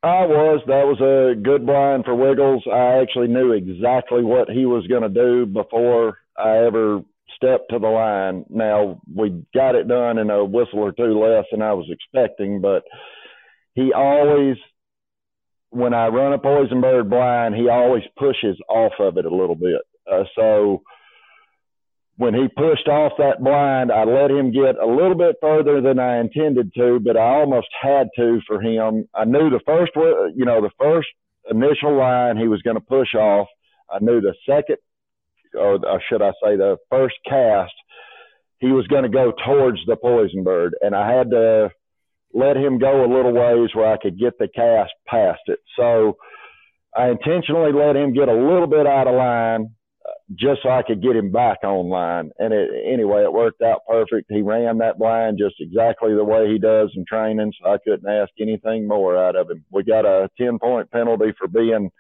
I 0.04 0.26
was. 0.26 0.62
That 0.68 0.86
was 0.86 1.00
a 1.00 1.42
good 1.42 1.66
blind 1.66 2.04
for 2.04 2.14
Wiggles. 2.14 2.64
I 2.72 3.02
actually 3.02 3.30
knew 3.30 3.54
exactly 3.54 4.22
what 4.22 4.50
he 4.50 4.66
was 4.66 4.86
going 4.88 5.04
to 5.04 5.10
do 5.10 5.46
before 5.46 6.18
I 6.38 6.66
ever 6.66 7.02
stepped 7.36 7.70
to 7.70 7.80
the 7.80 7.88
line. 7.88 8.46
Now 8.50 9.02
we 9.14 9.44
got 9.54 9.76
it 9.76 9.88
done 9.88 10.18
in 10.18 10.30
a 10.30 10.44
whistle 10.44 10.80
or 10.80 10.92
two 10.92 11.20
less 11.20 11.46
than 11.52 11.62
I 11.62 11.74
was 11.74 11.90
expecting, 11.90 12.60
but 12.62 12.84
he 13.76 13.94
always 13.94 14.58
when 15.74 15.94
I 15.94 16.08
run 16.08 16.34
a 16.34 16.38
poison 16.38 16.82
bird 16.82 17.10
blind, 17.10 17.56
he 17.56 17.68
always 17.68 18.04
pushes 18.18 18.58
off 18.70 18.94
of 19.00 19.18
it 19.18 19.26
a 19.26 19.36
little 19.36 19.56
bit. 19.56 19.82
Uh, 20.12 20.24
so 20.36 20.84
when 22.18 22.36
he 22.36 22.48
pushed 22.48 22.88
off 22.88 23.14
that 23.18 23.44
blind, 23.44 23.92
I 23.92 24.04
let 24.04 24.30
him 24.30 24.52
get 24.52 24.78
a 24.78 24.86
little 24.86 25.16
bit 25.16 25.38
further 25.42 25.82
than 25.82 25.98
I 25.98 26.20
intended 26.20 26.72
to, 26.76 27.00
but 27.00 27.18
I 27.18 27.40
almost 27.40 27.70
had 27.82 28.10
to 28.18 28.40
for 28.46 28.62
him. 28.62 29.08
I 29.16 29.26
knew 29.26 29.50
the 29.50 29.62
first, 29.66 29.94
you 30.36 30.46
know, 30.46 30.62
the 30.62 30.70
first 30.80 31.08
initial 31.50 31.98
line 31.98 32.38
he 32.38 32.48
was 32.48 32.62
going 32.62 32.78
to 32.78 32.82
push 32.82 33.16
off. 33.16 33.48
I 33.90 33.98
knew 34.00 34.22
the 34.22 34.36
second, 34.48 34.78
or 35.56 35.80
should 36.08 36.22
I 36.22 36.32
say, 36.44 36.56
the 36.56 36.78
first 36.92 37.16
cast, 37.28 37.74
he 38.60 38.68
was 38.68 38.86
going 38.88 39.04
to 39.04 39.10
go 39.10 39.34
towards 39.46 39.80
the 39.88 39.96
poison 39.96 40.44
bird, 40.44 40.76
and 40.82 40.96
I 40.96 41.12
had 41.12 41.32
to 41.32 41.72
let 42.34 42.58
him 42.58 42.80
go 42.80 43.06
a 43.06 43.14
little 43.14 43.34
ways 43.34 43.70
where 43.74 43.92
I 43.92 43.98
could 43.98 44.20
get 44.20 44.38
the 44.38 44.48
cast 44.48 44.92
past 45.08 45.42
it. 45.48 45.60
So 45.78 46.18
I 46.96 47.10
intentionally 47.10 47.72
let 47.72 47.96
him 47.96 48.14
get 48.14 48.28
a 48.28 48.34
little 48.34 48.68
bit 48.68 48.88
out 48.88 49.08
of 49.08 49.16
line 49.16 49.76
uh, 50.06 50.12
just 50.32 50.62
so 50.64 50.70
I 50.70 50.84
could 50.86 51.02
get 51.02 51.16
him 51.16 51.32
back 51.32 51.60
on 51.64 51.90
line. 51.90 52.32
And 52.40 52.54
it, 52.54 52.70
anyway, 52.92 53.24
it 53.24 53.34
worked 53.34 53.62
out 53.62 53.82
perfect. 53.88 54.32
He 54.32 54.42
ran 54.42 54.80
that 54.80 54.98
blind 54.98 55.38
just 55.38 55.56
exactly 55.60 56.16
the 56.16 56.24
way 56.24 56.52
he 56.52 56.58
does 56.58 56.92
in 56.96 57.06
training. 57.06 57.54
So 57.62 57.70
I 57.70 57.78
couldn't 57.84 58.10
ask 58.10 58.32
anything 58.40 58.88
more 58.88 59.16
out 59.18 59.36
of 59.36 59.50
him. 59.50 59.64
We 59.72 59.84
got 59.84 60.06
a 60.06 60.30
10 60.38 60.60
point 60.60 60.92
penalty 60.92 61.34
for 61.38 61.48
being 61.48 61.92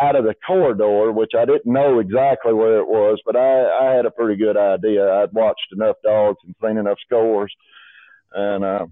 out 0.00 0.16
of 0.16 0.24
the 0.24 0.34
corridor, 0.46 1.12
which 1.12 1.32
I 1.38 1.44
didn't 1.44 1.70
know 1.70 1.98
exactly 1.98 2.54
where 2.54 2.78
it 2.78 2.88
was, 2.88 3.20
but 3.26 3.36
I, 3.36 3.90
I 3.90 3.94
had 3.94 4.06
a 4.06 4.10
pretty 4.10 4.42
good 4.42 4.56
idea. 4.56 5.06
I'd 5.06 5.34
watched 5.34 5.70
enough 5.70 5.96
dogs 6.02 6.38
and 6.44 6.54
seen 6.62 6.78
enough 6.78 6.96
scores. 7.06 7.52
And, 8.32 8.64
uh, 8.64 8.86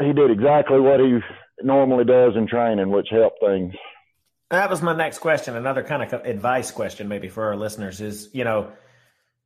he 0.00 0.12
did 0.12 0.30
exactly 0.30 0.80
what 0.80 1.00
he 1.00 1.18
normally 1.62 2.04
does 2.04 2.34
in 2.36 2.46
training, 2.46 2.90
which 2.90 3.08
helped 3.10 3.40
things. 3.40 3.74
That 4.50 4.70
was 4.70 4.82
my 4.82 4.94
next 4.94 5.18
question. 5.18 5.56
Another 5.56 5.82
kind 5.82 6.02
of 6.02 6.12
advice 6.24 6.70
question, 6.70 7.08
maybe 7.08 7.28
for 7.28 7.44
our 7.44 7.56
listeners, 7.56 8.00
is 8.00 8.28
you 8.32 8.44
know, 8.44 8.72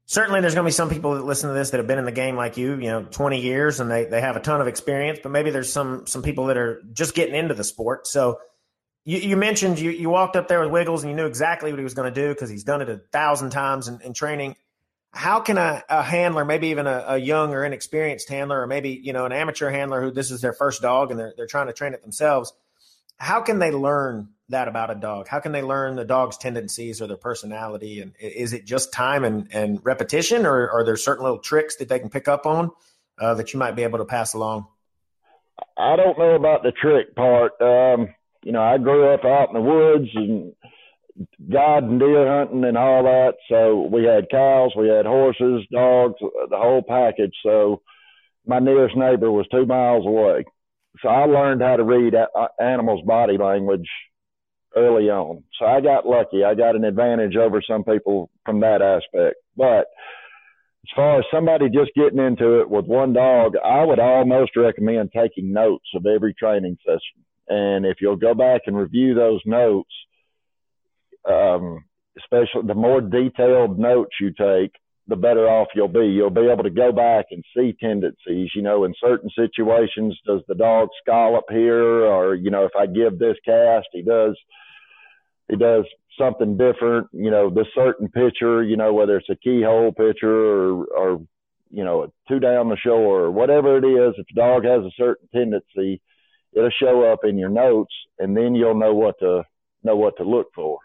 certainly 0.06 0.40
there's 0.40 0.54
going 0.54 0.64
to 0.64 0.68
be 0.68 0.72
some 0.72 0.90
people 0.90 1.14
that 1.14 1.24
listen 1.24 1.48
to 1.48 1.54
this 1.54 1.70
that 1.70 1.78
have 1.78 1.86
been 1.86 1.98
in 1.98 2.04
the 2.04 2.12
game 2.12 2.36
like 2.36 2.56
you, 2.56 2.74
you 2.74 2.88
know, 2.88 3.04
20 3.04 3.40
years, 3.40 3.80
and 3.80 3.90
they 3.90 4.04
they 4.04 4.20
have 4.20 4.36
a 4.36 4.40
ton 4.40 4.60
of 4.60 4.66
experience. 4.66 5.20
But 5.22 5.32
maybe 5.32 5.50
there's 5.50 5.72
some 5.72 6.06
some 6.06 6.22
people 6.22 6.46
that 6.46 6.56
are 6.56 6.82
just 6.92 7.14
getting 7.14 7.34
into 7.34 7.54
the 7.54 7.64
sport. 7.64 8.06
So 8.06 8.40
you, 9.04 9.18
you 9.18 9.36
mentioned 9.36 9.78
you 9.78 9.90
you 9.90 10.10
walked 10.10 10.36
up 10.36 10.48
there 10.48 10.60
with 10.60 10.70
Wiggles 10.70 11.04
and 11.04 11.10
you 11.10 11.16
knew 11.16 11.26
exactly 11.26 11.70
what 11.70 11.78
he 11.78 11.84
was 11.84 11.94
going 11.94 12.12
to 12.12 12.20
do 12.20 12.28
because 12.28 12.50
he's 12.50 12.64
done 12.64 12.82
it 12.82 12.88
a 12.88 13.00
thousand 13.12 13.50
times 13.50 13.88
in, 13.88 14.00
in 14.02 14.12
training 14.12 14.56
how 15.12 15.40
can 15.40 15.58
a, 15.58 15.82
a 15.88 16.02
handler, 16.02 16.44
maybe 16.44 16.68
even 16.68 16.86
a, 16.86 17.04
a, 17.08 17.18
young 17.18 17.54
or 17.54 17.64
inexperienced 17.64 18.28
handler, 18.28 18.60
or 18.62 18.66
maybe 18.66 18.90
you 18.90 19.12
know 19.12 19.24
an 19.24 19.32
amateur 19.32 19.70
handler 19.70 20.02
who 20.02 20.10
this 20.10 20.30
is 20.30 20.40
their 20.40 20.52
first 20.52 20.82
dog 20.82 21.10
and 21.10 21.18
they're 21.18 21.34
they're 21.36 21.46
trying 21.46 21.66
to 21.66 21.72
train 21.72 21.94
it 21.94 22.02
themselves, 22.02 22.52
how 23.16 23.40
can 23.40 23.58
they 23.58 23.70
learn 23.70 24.28
that 24.48 24.68
about 24.68 24.90
a 24.90 24.94
dog? 24.94 25.28
How 25.28 25.40
can 25.40 25.52
they 25.52 25.62
learn 25.62 25.96
the 25.96 26.04
dog's 26.04 26.38
tendencies 26.38 27.02
or 27.02 27.06
their 27.06 27.16
personality? 27.16 28.00
And 28.00 28.12
is 28.18 28.52
it 28.52 28.64
just 28.64 28.92
time 28.92 29.24
and, 29.24 29.48
and 29.52 29.80
repetition, 29.84 30.46
or 30.46 30.70
are 30.70 30.84
there 30.84 30.96
certain 30.96 31.24
little 31.24 31.38
tricks 31.38 31.76
that 31.76 31.88
they 31.88 31.98
can 31.98 32.10
pick 32.10 32.28
up 32.28 32.46
on 32.46 32.70
uh, 33.18 33.34
that 33.34 33.52
you 33.52 33.58
might 33.58 33.76
be 33.76 33.82
able 33.82 33.98
to 33.98 34.04
pass 34.04 34.34
along? 34.34 34.66
I 35.76 35.96
don't 35.96 36.18
know 36.18 36.34
about 36.34 36.62
the 36.62 36.72
trick 36.72 37.14
part. 37.14 37.60
Um, 37.60 38.14
you 38.44 38.52
know, 38.52 38.62
I 38.62 38.78
grew 38.78 39.12
up 39.12 39.24
out 39.24 39.48
in 39.48 39.54
the 39.54 39.60
woods 39.60 40.08
and 40.14 40.52
guide 41.52 41.84
and 41.84 41.98
deer 41.98 42.26
hunting 42.26 42.64
and 42.64 42.76
all 42.78 43.02
that. 43.04 43.34
So 43.48 43.88
we 43.90 44.04
had 44.04 44.30
cows, 44.30 44.72
we 44.76 44.88
had 44.88 45.06
horses, 45.06 45.66
dogs, 45.72 46.14
the 46.20 46.56
whole 46.56 46.82
package. 46.86 47.34
So 47.42 47.82
my 48.46 48.58
nearest 48.58 48.96
neighbor 48.96 49.30
was 49.30 49.46
two 49.50 49.66
miles 49.66 50.06
away. 50.06 50.44
So 51.02 51.08
I 51.08 51.26
learned 51.26 51.62
how 51.62 51.76
to 51.76 51.84
read 51.84 52.14
animals' 52.60 53.04
body 53.04 53.36
language 53.38 53.88
early 54.76 55.10
on. 55.10 55.44
So 55.58 55.66
I 55.66 55.80
got 55.80 56.06
lucky. 56.06 56.44
I 56.44 56.54
got 56.54 56.76
an 56.76 56.84
advantage 56.84 57.36
over 57.36 57.62
some 57.62 57.84
people 57.84 58.30
from 58.44 58.60
that 58.60 58.82
aspect. 58.82 59.36
But 59.56 59.86
as 60.84 60.94
far 60.96 61.18
as 61.18 61.24
somebody 61.32 61.66
just 61.68 61.94
getting 61.94 62.18
into 62.18 62.60
it 62.60 62.70
with 62.70 62.86
one 62.86 63.12
dog, 63.12 63.54
I 63.62 63.84
would 63.84 63.98
almost 63.98 64.56
recommend 64.56 65.10
taking 65.12 65.52
notes 65.52 65.86
of 65.94 66.06
every 66.06 66.34
training 66.34 66.78
session. 66.84 67.24
And 67.48 67.86
if 67.86 67.98
you'll 68.00 68.16
go 68.16 68.34
back 68.34 68.62
and 68.66 68.76
review 68.76 69.14
those 69.14 69.40
notes, 69.46 69.90
um, 71.24 71.84
especially 72.18 72.66
the 72.66 72.74
more 72.74 73.00
detailed 73.00 73.78
notes 73.78 74.14
you 74.20 74.30
take, 74.30 74.72
the 75.06 75.16
better 75.16 75.48
off 75.48 75.68
you'll 75.74 75.88
be. 75.88 76.06
You'll 76.06 76.30
be 76.30 76.48
able 76.48 76.64
to 76.64 76.70
go 76.70 76.92
back 76.92 77.26
and 77.30 77.42
see 77.56 77.74
tendencies. 77.80 78.50
You 78.54 78.62
know, 78.62 78.84
in 78.84 78.94
certain 79.02 79.30
situations, 79.34 80.18
does 80.26 80.42
the 80.48 80.54
dog 80.54 80.88
scallop 81.02 81.44
here, 81.50 82.04
or 82.04 82.34
you 82.34 82.50
know, 82.50 82.64
if 82.64 82.72
I 82.78 82.86
give 82.86 83.18
this 83.18 83.36
cast, 83.44 83.88
he 83.92 84.02
does 84.02 84.36
he 85.48 85.56
does 85.56 85.84
something 86.18 86.58
different. 86.58 87.08
You 87.12 87.30
know, 87.30 87.48
this 87.48 87.66
certain 87.74 88.08
picture, 88.08 88.62
you 88.62 88.76
know, 88.76 88.92
whether 88.92 89.16
it's 89.16 89.30
a 89.30 89.36
keyhole 89.36 89.92
picture 89.92 90.30
or 90.30 90.84
or 90.86 91.20
you 91.70 91.84
know, 91.84 92.12
two 92.28 92.40
down 92.40 92.68
the 92.68 92.76
shore 92.76 93.20
or 93.20 93.30
whatever 93.30 93.76
it 93.76 93.84
is. 93.84 94.14
If 94.16 94.26
the 94.28 94.40
dog 94.40 94.64
has 94.64 94.84
a 94.84 94.90
certain 94.96 95.28
tendency, 95.34 96.00
it'll 96.52 96.70
show 96.70 97.02
up 97.12 97.20
in 97.24 97.38
your 97.38 97.50
notes, 97.50 97.92
and 98.18 98.36
then 98.36 98.54
you'll 98.54 98.78
know 98.78 98.94
what 98.94 99.18
to 99.20 99.44
know 99.82 99.96
what 99.96 100.16
to 100.18 100.24
look 100.24 100.48
for. 100.54 100.78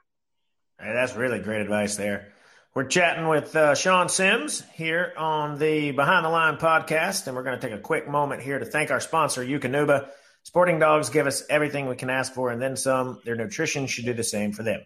Hey, 0.79 0.91
that's 0.93 1.15
really 1.15 1.39
great 1.39 1.62
advice 1.62 1.95
there. 1.95 2.33
We're 2.73 2.86
chatting 2.86 3.27
with 3.27 3.55
uh, 3.55 3.75
Shawn 3.75 4.09
Sims 4.09 4.63
here 4.73 5.13
on 5.15 5.59
the 5.59 5.91
Behind 5.91 6.25
the 6.25 6.29
Line 6.29 6.57
podcast, 6.57 7.27
and 7.27 7.36
we're 7.36 7.43
going 7.43 7.59
to 7.59 7.67
take 7.67 7.77
a 7.77 7.81
quick 7.81 8.07
moment 8.07 8.41
here 8.41 8.57
to 8.57 8.65
thank 8.65 8.89
our 8.89 8.99
sponsor, 8.99 9.45
Eukanuba. 9.45 10.09
Sporting 10.41 10.79
dogs 10.79 11.09
give 11.09 11.27
us 11.27 11.43
everything 11.49 11.88
we 11.88 11.95
can 11.95 12.09
ask 12.09 12.33
for 12.33 12.49
and 12.49 12.59
then 12.59 12.75
some. 12.75 13.19
Their 13.23 13.36
nutrition 13.36 13.86
should 13.86 14.05
do 14.05 14.13
the 14.13 14.23
same 14.23 14.51
for 14.51 14.63
them. 14.63 14.81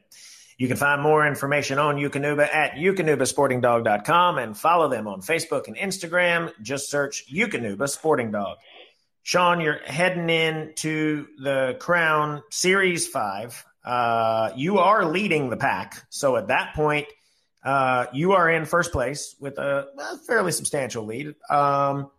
You 0.57 0.67
can 0.67 0.75
find 0.75 1.01
more 1.01 1.25
information 1.25 1.79
on 1.79 1.95
Eukanuba 1.95 2.53
at 2.53 2.73
eukanubasportingdog.com 2.73 4.37
and 4.37 4.57
follow 4.57 4.89
them 4.89 5.07
on 5.07 5.21
Facebook 5.21 5.67
and 5.67 5.77
Instagram. 5.77 6.51
Just 6.61 6.91
search 6.91 7.23
Eukanuba 7.33 7.87
Sporting 7.87 8.31
Dog. 8.31 8.57
Sean, 9.23 9.61
you're 9.61 9.79
heading 9.85 10.29
in 10.29 10.73
to 10.77 11.27
the 11.41 11.77
Crown 11.79 12.43
Series 12.49 13.07
5 13.07 13.65
uh, 13.87 14.51
you 14.57 14.79
are 14.79 15.05
leading 15.05 15.49
the 15.49 15.55
pack. 15.55 16.05
So 16.09 16.35
at 16.35 16.49
that 16.49 16.73
point, 16.75 17.07
uh, 17.63 18.07
you 18.11 18.33
are 18.33 18.49
in 18.49 18.65
first 18.65 18.91
place 18.91 19.33
with 19.39 19.57
a, 19.57 19.87
a 19.97 20.17
fairly 20.27 20.51
substantial 20.51 21.05
lead. 21.05 21.35
Um, 21.49 22.11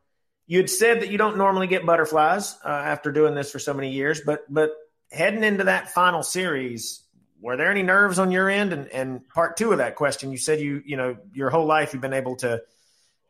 you'd 0.47 0.71
said 0.71 1.03
that 1.03 1.11
you 1.11 1.19
don't 1.19 1.37
normally 1.37 1.67
get 1.67 1.85
butterflies 1.85 2.57
uh, 2.65 2.69
after 2.69 3.13
doing 3.13 3.35
this 3.35 3.51
for 3.51 3.59
so 3.59 3.75
many 3.75 3.93
years, 3.93 4.23
but 4.25 4.41
but 4.49 4.71
heading 5.13 5.45
into 5.45 5.65
that 5.65 5.91
final 5.91 6.23
series, 6.23 7.03
were 7.39 7.59
there 7.59 7.71
any 7.71 7.83
nerves 7.83 8.19
on 8.19 8.31
your 8.31 8.49
end? 8.49 8.73
And, 8.73 8.89
and 8.89 9.29
part 9.29 9.59
two 9.59 9.71
of 9.71 9.79
that 9.79 9.95
question, 9.95 10.33
you 10.33 10.39
said 10.39 10.61
you 10.61 10.83
you 10.87 10.97
know 10.97 11.19
your 11.35 11.51
whole 11.51 11.67
life 11.67 11.93
you've 11.93 12.01
been 12.01 12.15
able 12.15 12.37
to 12.37 12.63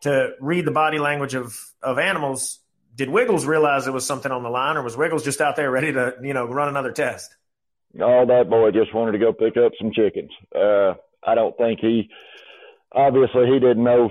to 0.02 0.34
read 0.40 0.64
the 0.64 0.70
body 0.70 1.00
language 1.00 1.34
of 1.34 1.58
of 1.82 1.98
animals. 1.98 2.60
Did 2.94 3.10
Wiggles 3.10 3.46
realize 3.46 3.82
there 3.82 3.92
was 3.92 4.06
something 4.06 4.30
on 4.30 4.44
the 4.44 4.48
line, 4.48 4.76
or 4.76 4.82
was 4.82 4.96
Wiggles 4.96 5.24
just 5.24 5.40
out 5.40 5.56
there 5.56 5.72
ready 5.72 5.92
to 5.92 6.14
you 6.22 6.34
know 6.34 6.46
run 6.46 6.68
another 6.68 6.92
test? 6.92 7.34
All 8.00 8.26
that 8.26 8.50
boy 8.50 8.70
just 8.70 8.94
wanted 8.94 9.12
to 9.12 9.18
go 9.18 9.32
pick 9.32 9.56
up 9.56 9.72
some 9.80 9.92
chickens. 9.92 10.30
Uh, 10.54 10.94
I 11.26 11.34
don't 11.34 11.56
think 11.56 11.80
he, 11.80 12.08
obviously, 12.92 13.46
he 13.46 13.58
didn't 13.58 13.84
know 13.84 14.10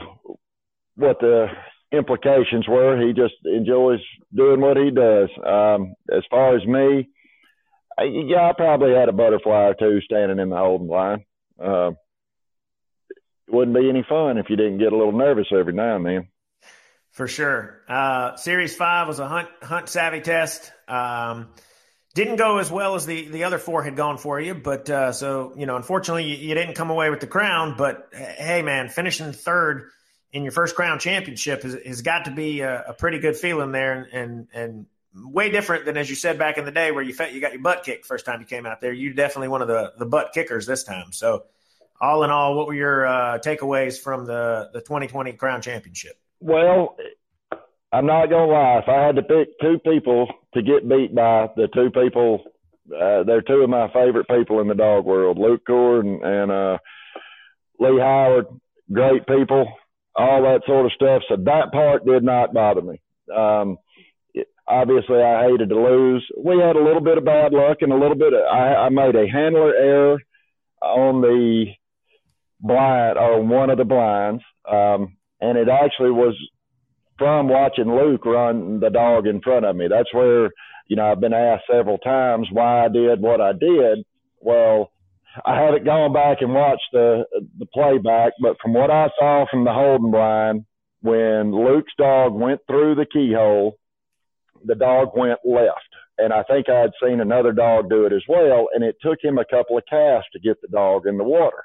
what 0.96 1.20
the 1.20 1.48
implications 1.92 2.68
were. 2.68 3.00
He 3.00 3.14
just 3.14 3.36
enjoys 3.46 4.00
doing 4.36 4.62
what 4.62 4.78
he 4.78 4.92
does. 4.92 5.30
Um, 5.46 5.94
as 6.12 6.24
far 6.30 6.58
as 6.58 6.66
me, 6.66 7.10
I, 7.98 8.04
yeah, 8.04 8.50
I 8.50 8.54
probably 8.56 8.94
had 8.94 9.10
a 9.10 9.14
butterfly 9.14 9.70
or 9.70 9.74
two 9.74 10.02
standing 10.02 10.40
in 10.40 10.50
the 10.50 10.58
holding 10.58 10.88
line. 10.88 11.26
Uh, 11.62 11.92
it 13.48 13.54
wouldn't 13.54 13.78
be 13.78 13.90
any 13.90 14.06
fun 14.08 14.38
if 14.38 14.50
you 14.50 14.56
didn't 14.56 14.80
get 14.80 14.92
a 14.92 14.98
little 14.98 15.18
nervous 15.18 15.48
every 15.52 15.74
now 15.74 15.96
and 15.96 16.06
then. 16.06 16.28
For 17.12 17.28
sure. 17.28 17.82
Uh, 17.88 18.36
series 18.36 18.76
five 18.76 19.08
was 19.08 19.20
a 19.20 19.28
hunt 19.28 19.50
hunt 19.64 19.90
savvy 19.90 20.22
test. 20.22 20.72
Um, 20.88 21.48
didn't 22.18 22.38
go 22.38 22.58
as 22.58 22.72
well 22.72 22.96
as 22.96 23.06
the, 23.06 23.28
the 23.28 23.44
other 23.44 23.60
four 23.60 23.84
had 23.84 23.96
gone 23.96 24.18
for 24.18 24.42
you, 24.42 24.56
but 24.56 24.90
uh, 24.90 25.12
so 25.12 25.54
you 25.56 25.68
know, 25.68 25.76
unfortunately, 25.76 26.24
you, 26.26 26.50
you, 26.50 26.56
didn't 26.56 26.74
come 26.74 26.90
away 26.90 27.12
with 27.12 27.20
the 27.20 27.28
crown. 27.28 27.76
But 27.78 28.10
hey, 28.12 28.64
man, 28.64 28.90
finishing 28.90 29.32
third 29.34 29.92
in 30.34 30.42
your 30.42 30.52
first 30.52 30.76
crown 30.76 30.98
championship 30.98 31.62
has, 31.62 31.78
has 31.86 32.02
got 32.02 32.26
to 32.26 32.32
be 32.32 32.62
a, 32.62 32.86
a, 32.88 32.94
pretty 32.94 33.20
good 33.20 33.38
feeling 33.38 33.72
there, 33.72 33.94
and, 33.94 34.08
and 34.12 34.48
and 34.52 34.86
way 35.32 35.52
different 35.52 35.86
than 35.86 35.96
as 35.96 36.10
you 36.10 36.16
said 36.16 36.40
back 36.40 36.58
in 36.58 36.66
the 36.66 36.72
day 36.72 36.92
where 36.92 37.04
you 37.04 37.14
felt 37.14 37.32
you 37.34 37.40
got 37.40 37.54
your 37.54 37.62
butt 37.62 37.84
kicked 37.84 38.06
first 38.06 38.26
time 38.26 38.40
you 38.40 38.48
came 38.48 38.66
out 38.66 38.82
there. 38.82 38.92
You're 38.92 39.14
definitely 39.14 39.50
one 39.50 39.62
of 39.62 39.68
the 39.68 39.94
the 40.00 40.08
butt 40.08 40.32
kickers 40.34 40.66
this 40.66 40.84
time. 40.84 41.12
So, 41.12 41.44
all 42.02 42.24
in 42.24 42.32
all, 42.32 42.56
what 42.56 42.66
were 42.66 42.74
your 42.74 43.06
uh, 43.06 43.38
takeaways 43.38 44.02
from 44.02 44.26
the 44.26 44.72
the 44.74 44.82
2020 44.82 45.34
crown 45.34 45.62
championship? 45.62 46.20
Well, 46.40 46.98
I'm 47.98 48.06
not 48.06 48.30
gonna 48.30 48.52
lie. 48.52 48.80
If 48.84 48.90
I 48.90 49.06
had 49.06 49.16
to 49.16 49.24
pick 49.24 49.60
two 49.60 49.80
people 49.80 50.28
to 50.54 50.62
get 50.62 50.88
beat 50.88 51.16
by, 51.16 51.48
the 51.56 51.68
two 51.74 51.90
people, 51.90 52.44
uh, 52.96 53.24
they're 53.24 53.42
two 53.42 53.64
of 53.64 53.70
my 53.72 53.88
favorite 53.88 54.28
people 54.28 54.62
in 54.62 54.68
the 54.68 54.76
dog 54.76 55.04
world, 55.06 55.40
Luke 55.40 55.64
Cord 55.66 56.06
and, 56.06 56.22
and 56.22 56.52
uh, 56.52 56.78
Lee 57.80 58.00
Howard. 58.00 58.46
Great 58.94 59.26
people, 59.26 59.66
all 60.16 60.44
that 60.44 60.62
sort 60.68 60.86
of 60.86 60.92
stuff. 60.94 61.24
So 61.28 61.38
that 61.38 61.72
part 61.72 62.06
did 62.06 62.24
not 62.24 62.54
bother 62.54 62.84
me. 62.84 63.02
Um, 63.36 63.78
obviously, 64.68 65.22
I 65.22 65.50
hated 65.50 65.70
to 65.70 65.76
lose. 65.76 66.26
We 66.38 66.60
had 66.60 66.76
a 66.76 66.84
little 66.84 67.02
bit 67.02 67.18
of 67.18 67.26
bad 67.26 67.52
luck 67.52 67.78
and 67.82 67.92
a 67.92 67.98
little 67.98 68.16
bit. 68.16 68.34
Of, 68.34 68.42
I, 68.44 68.76
I 68.76 68.90
made 68.90 69.16
a 69.16 69.28
handler 69.28 69.74
error 69.76 70.18
on 70.84 71.22
the 71.22 71.66
blind 72.60 73.18
or 73.18 73.42
one 73.44 73.72
of 73.72 73.80
the 73.80 73.86
blinds, 73.86 74.44
um, 74.72 75.18
and 75.42 75.58
it 75.58 75.68
actually 75.68 76.12
was 76.12 76.36
from 77.18 77.48
watching 77.48 77.92
Luke 77.92 78.26
run 78.26 78.80
the 78.80 78.90
dog 78.90 79.28
in 79.28 79.42
front 79.42 79.66
of 79.66 79.76
me. 79.76 79.88
That's 79.90 80.14
where, 80.14 80.52
you 80.88 80.96
know, 80.96 81.12
I've 81.12 81.20
been 81.20 81.34
asked 81.34 81.64
several 81.70 81.98
times 81.98 82.48
why 82.52 82.86
I 82.86 82.90
did 82.90 83.22
what 83.22 83.42
I 83.42 83.54
did. 83.54 84.06
Well, 84.40 84.92
I 85.46 85.60
haven't 85.60 85.86
gone 85.86 86.14
back 86.14 86.38
and 86.42 86.54
watched 86.54 86.90
the 86.92 87.26
the 87.60 87.66
playback, 87.68 88.34
but 88.42 88.58
from 88.62 88.74
what 88.74 88.90
I 88.90 89.10
saw 89.20 89.46
from 89.50 89.66
the 89.66 89.74
holding 89.74 90.12
blind, 90.12 90.66
when 91.02 91.52
Luke's 91.52 91.94
dog 91.98 92.34
went 92.34 92.62
through 92.68 92.96
the 92.96 93.06
keyhole, 93.06 93.78
the 94.66 94.76
dog 94.76 95.10
went 95.16 95.40
left. 95.46 95.90
And 96.18 96.34
I 96.34 96.44
think 96.44 96.68
I 96.70 96.80
had 96.80 96.92
seen 97.04 97.20
another 97.20 97.52
dog 97.52 97.90
do 97.90 98.06
it 98.06 98.14
as 98.14 98.24
well. 98.28 98.68
And 98.74 98.84
it 98.84 98.96
took 99.02 99.20
him 99.24 99.38
a 99.38 99.46
couple 99.46 99.78
of 99.78 99.84
casts 99.88 100.30
to 100.34 100.40
get 100.40 100.60
the 100.62 100.68
dog 100.68 101.06
in 101.06 101.18
the 101.18 101.24
water. 101.24 101.64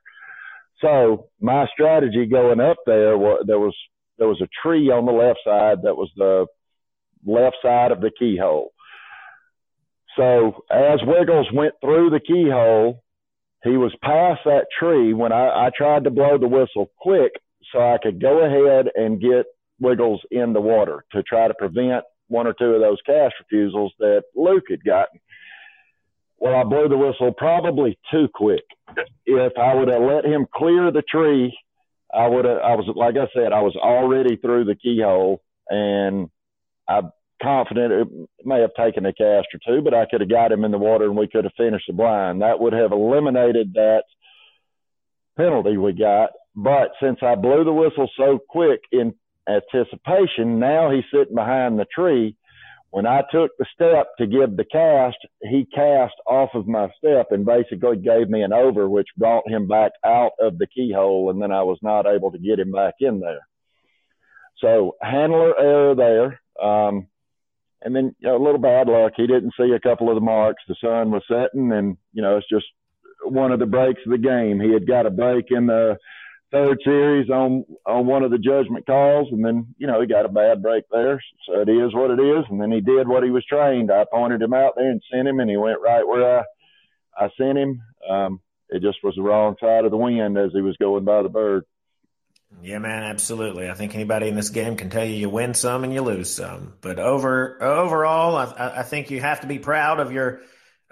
So 0.80 1.28
my 1.40 1.66
strategy 1.72 2.26
going 2.26 2.60
up 2.60 2.76
there 2.84 3.16
there 3.46 3.58
was 3.58 3.74
there 4.18 4.28
was 4.28 4.40
a 4.40 4.48
tree 4.62 4.90
on 4.90 5.06
the 5.06 5.12
left 5.12 5.40
side 5.44 5.82
that 5.82 5.96
was 5.96 6.10
the 6.16 6.46
left 7.24 7.56
side 7.62 7.92
of 7.92 8.00
the 8.00 8.10
keyhole. 8.18 8.72
So 10.16 10.64
as 10.70 11.00
Wiggles 11.04 11.48
went 11.52 11.74
through 11.80 12.10
the 12.10 12.20
keyhole, 12.20 13.02
he 13.64 13.76
was 13.76 13.94
past 14.02 14.40
that 14.44 14.66
tree 14.78 15.14
when 15.14 15.32
I, 15.32 15.66
I 15.66 15.70
tried 15.76 16.04
to 16.04 16.10
blow 16.10 16.36
the 16.36 16.48
whistle 16.48 16.90
quick 16.98 17.32
so 17.72 17.78
I 17.78 17.98
could 18.02 18.20
go 18.20 18.44
ahead 18.44 18.88
and 18.94 19.20
get 19.20 19.46
Wiggles 19.80 20.20
in 20.30 20.52
the 20.52 20.60
water 20.60 21.04
to 21.12 21.22
try 21.22 21.48
to 21.48 21.54
prevent 21.54 22.04
one 22.28 22.46
or 22.46 22.54
two 22.58 22.72
of 22.72 22.80
those 22.80 22.98
cast 23.06 23.34
refusals 23.40 23.92
that 23.98 24.22
Luke 24.34 24.64
had 24.70 24.84
gotten. 24.84 25.20
Well, 26.38 26.56
I 26.56 26.64
blew 26.64 26.88
the 26.88 26.96
whistle 26.96 27.32
probably 27.32 27.98
too 28.10 28.28
quick. 28.34 28.64
If 29.26 29.52
I 29.56 29.74
would 29.74 29.88
have 29.88 30.02
let 30.02 30.24
him 30.24 30.46
clear 30.52 30.90
the 30.90 31.02
tree, 31.02 31.56
I 32.14 32.28
would 32.28 32.44
have, 32.44 32.58
I 32.58 32.74
was, 32.74 32.86
like 32.94 33.16
I 33.16 33.28
said, 33.34 33.52
I 33.52 33.62
was 33.62 33.76
already 33.76 34.36
through 34.36 34.64
the 34.64 34.74
keyhole 34.74 35.42
and 35.68 36.28
I'm 36.88 37.10
confident 37.42 37.92
it 37.92 38.08
may 38.44 38.60
have 38.60 38.74
taken 38.74 39.06
a 39.06 39.12
cast 39.12 39.48
or 39.54 39.60
two, 39.66 39.82
but 39.82 39.94
I 39.94 40.06
could 40.06 40.20
have 40.20 40.30
got 40.30 40.52
him 40.52 40.64
in 40.64 40.70
the 40.70 40.78
water 40.78 41.06
and 41.06 41.16
we 41.16 41.28
could 41.28 41.44
have 41.44 41.54
finished 41.56 41.86
the 41.86 41.94
blind. 41.94 42.42
That 42.42 42.60
would 42.60 42.72
have 42.72 42.92
eliminated 42.92 43.74
that 43.74 44.04
penalty 45.36 45.76
we 45.76 45.92
got. 45.92 46.30
But 46.54 46.90
since 47.02 47.18
I 47.22 47.34
blew 47.34 47.64
the 47.64 47.72
whistle 47.72 48.10
so 48.16 48.38
quick 48.48 48.80
in 48.92 49.14
anticipation, 49.48 50.58
now 50.58 50.90
he's 50.90 51.04
sitting 51.12 51.34
behind 51.34 51.78
the 51.78 51.86
tree. 51.86 52.36
When 52.92 53.06
I 53.06 53.22
took 53.32 53.52
the 53.58 53.64
step 53.74 54.08
to 54.18 54.26
give 54.26 54.54
the 54.54 54.66
cast, 54.70 55.16
he 55.40 55.66
cast 55.74 56.12
off 56.26 56.50
of 56.54 56.68
my 56.68 56.88
step 56.98 57.28
and 57.30 57.46
basically 57.46 57.96
gave 57.96 58.28
me 58.28 58.42
an 58.42 58.52
over, 58.52 58.86
which 58.86 59.08
brought 59.16 59.48
him 59.48 59.66
back 59.66 59.92
out 60.04 60.32
of 60.38 60.58
the 60.58 60.66
keyhole, 60.66 61.30
and 61.30 61.40
then 61.40 61.50
I 61.50 61.62
was 61.62 61.78
not 61.80 62.06
able 62.06 62.30
to 62.32 62.38
get 62.38 62.58
him 62.58 62.70
back 62.70 62.96
in 63.00 63.18
there. 63.18 63.48
So 64.58 64.96
handler 65.00 65.58
error 65.58 65.94
there. 65.94 66.40
Um, 66.62 67.08
and 67.80 67.96
then 67.96 68.14
you 68.18 68.28
know, 68.28 68.36
a 68.36 68.44
little 68.44 68.60
bad 68.60 68.88
luck. 68.88 69.12
He 69.16 69.26
didn't 69.26 69.54
see 69.58 69.72
a 69.74 69.80
couple 69.80 70.10
of 70.10 70.14
the 70.14 70.20
marks. 70.20 70.62
The 70.68 70.76
sun 70.78 71.10
was 71.10 71.22
setting, 71.26 71.72
and 71.72 71.96
you 72.12 72.20
know 72.20 72.36
it's 72.36 72.48
just 72.48 72.66
one 73.24 73.52
of 73.52 73.58
the 73.58 73.66
breaks 73.66 74.02
of 74.04 74.12
the 74.12 74.18
game. 74.18 74.60
He 74.60 74.70
had 74.70 74.86
got 74.86 75.06
a 75.06 75.10
break 75.10 75.46
in 75.48 75.66
the 75.66 75.96
third 76.52 76.78
series 76.84 77.30
on 77.30 77.64
on 77.86 78.06
one 78.06 78.22
of 78.22 78.30
the 78.30 78.38
judgment 78.38 78.86
calls, 78.86 79.28
and 79.32 79.44
then 79.44 79.74
you 79.78 79.86
know 79.86 80.00
he 80.00 80.06
got 80.06 80.26
a 80.26 80.28
bad 80.28 80.62
break 80.62 80.84
there. 80.92 81.20
So 81.46 81.60
it 81.60 81.68
is 81.68 81.94
what 81.94 82.10
it 82.10 82.20
is. 82.20 82.44
And 82.48 82.60
then 82.60 82.70
he 82.70 82.80
did 82.80 83.08
what 83.08 83.24
he 83.24 83.30
was 83.30 83.44
trained. 83.46 83.90
I 83.90 84.04
pointed 84.12 84.42
him 84.42 84.54
out 84.54 84.74
there 84.76 84.90
and 84.90 85.02
sent 85.10 85.26
him, 85.26 85.40
and 85.40 85.50
he 85.50 85.56
went 85.56 85.80
right 85.80 86.06
where 86.06 86.40
I 86.40 86.44
I 87.16 87.30
sent 87.36 87.58
him. 87.58 87.82
Um, 88.08 88.40
it 88.68 88.82
just 88.82 88.98
was 89.02 89.14
the 89.16 89.22
wrong 89.22 89.56
side 89.60 89.84
of 89.84 89.90
the 89.90 89.96
wind 89.96 90.38
as 90.38 90.50
he 90.52 90.60
was 90.60 90.76
going 90.76 91.04
by 91.04 91.22
the 91.22 91.28
bird. 91.28 91.64
Yeah, 92.62 92.78
man, 92.78 93.02
absolutely. 93.02 93.70
I 93.70 93.74
think 93.74 93.94
anybody 93.94 94.28
in 94.28 94.36
this 94.36 94.50
game 94.50 94.76
can 94.76 94.90
tell 94.90 95.04
you 95.04 95.14
you 95.14 95.30
win 95.30 95.54
some 95.54 95.84
and 95.84 95.92
you 95.92 96.02
lose 96.02 96.32
some. 96.32 96.74
But 96.80 96.98
over 96.98 97.62
overall, 97.62 98.36
I, 98.36 98.80
I 98.80 98.82
think 98.82 99.10
you 99.10 99.20
have 99.20 99.40
to 99.40 99.46
be 99.46 99.58
proud 99.58 100.00
of 100.00 100.12
your 100.12 100.42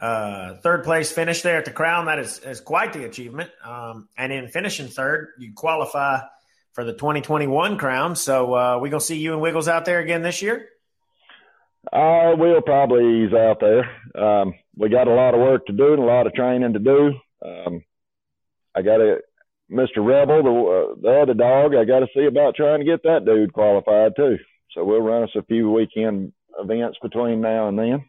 uh, 0.00 0.54
third 0.62 0.84
place 0.84 1.12
finish 1.12 1.42
there 1.42 1.58
at 1.58 1.64
the 1.64 1.70
Crown. 1.70 2.06
That 2.06 2.18
is, 2.18 2.38
is 2.38 2.60
quite 2.60 2.92
the 2.92 3.04
achievement. 3.04 3.50
Um, 3.64 4.08
and 4.16 4.32
in 4.32 4.48
finishing 4.48 4.88
third, 4.88 5.28
you 5.38 5.52
qualify 5.54 6.20
for 6.72 6.84
the 6.84 6.92
2021 6.92 7.78
Crown. 7.78 8.16
So 8.16 8.54
uh, 8.54 8.78
we 8.80 8.90
gonna 8.90 9.00
see 9.00 9.18
you 9.18 9.32
and 9.32 9.42
Wiggles 9.42 9.68
out 9.68 9.84
there 9.84 9.98
again 9.98 10.22
this 10.22 10.42
year. 10.42 10.68
Uh, 11.92 12.34
we'll 12.36 12.62
probably 12.62 13.24
ease 13.24 13.32
out 13.32 13.60
there. 13.60 13.90
Um, 14.14 14.54
we 14.76 14.88
got 14.88 15.08
a 15.08 15.14
lot 15.14 15.34
of 15.34 15.40
work 15.40 15.66
to 15.66 15.72
do 15.72 15.94
and 15.94 16.02
a 16.02 16.06
lot 16.06 16.26
of 16.26 16.34
training 16.34 16.74
to 16.74 16.78
do. 16.78 17.12
Um, 17.44 17.84
I 18.74 18.82
got 18.82 18.98
to 18.98 19.18
Mr. 19.70 20.04
Rebel, 20.04 20.42
the, 20.42 20.50
uh, 20.50 20.94
the 21.00 21.20
other 21.22 21.34
dog, 21.34 21.74
I 21.74 21.84
got 21.84 22.00
to 22.00 22.08
see 22.14 22.26
about 22.26 22.56
trying 22.56 22.80
to 22.80 22.84
get 22.84 23.02
that 23.04 23.24
dude 23.24 23.52
qualified 23.52 24.16
too. 24.16 24.36
So 24.72 24.84
we'll 24.84 25.00
run 25.00 25.22
us 25.22 25.30
a 25.36 25.42
few 25.44 25.70
weekend 25.70 26.32
events 26.58 26.98
between 27.02 27.40
now 27.40 27.68
and 27.68 27.78
then. 27.78 28.04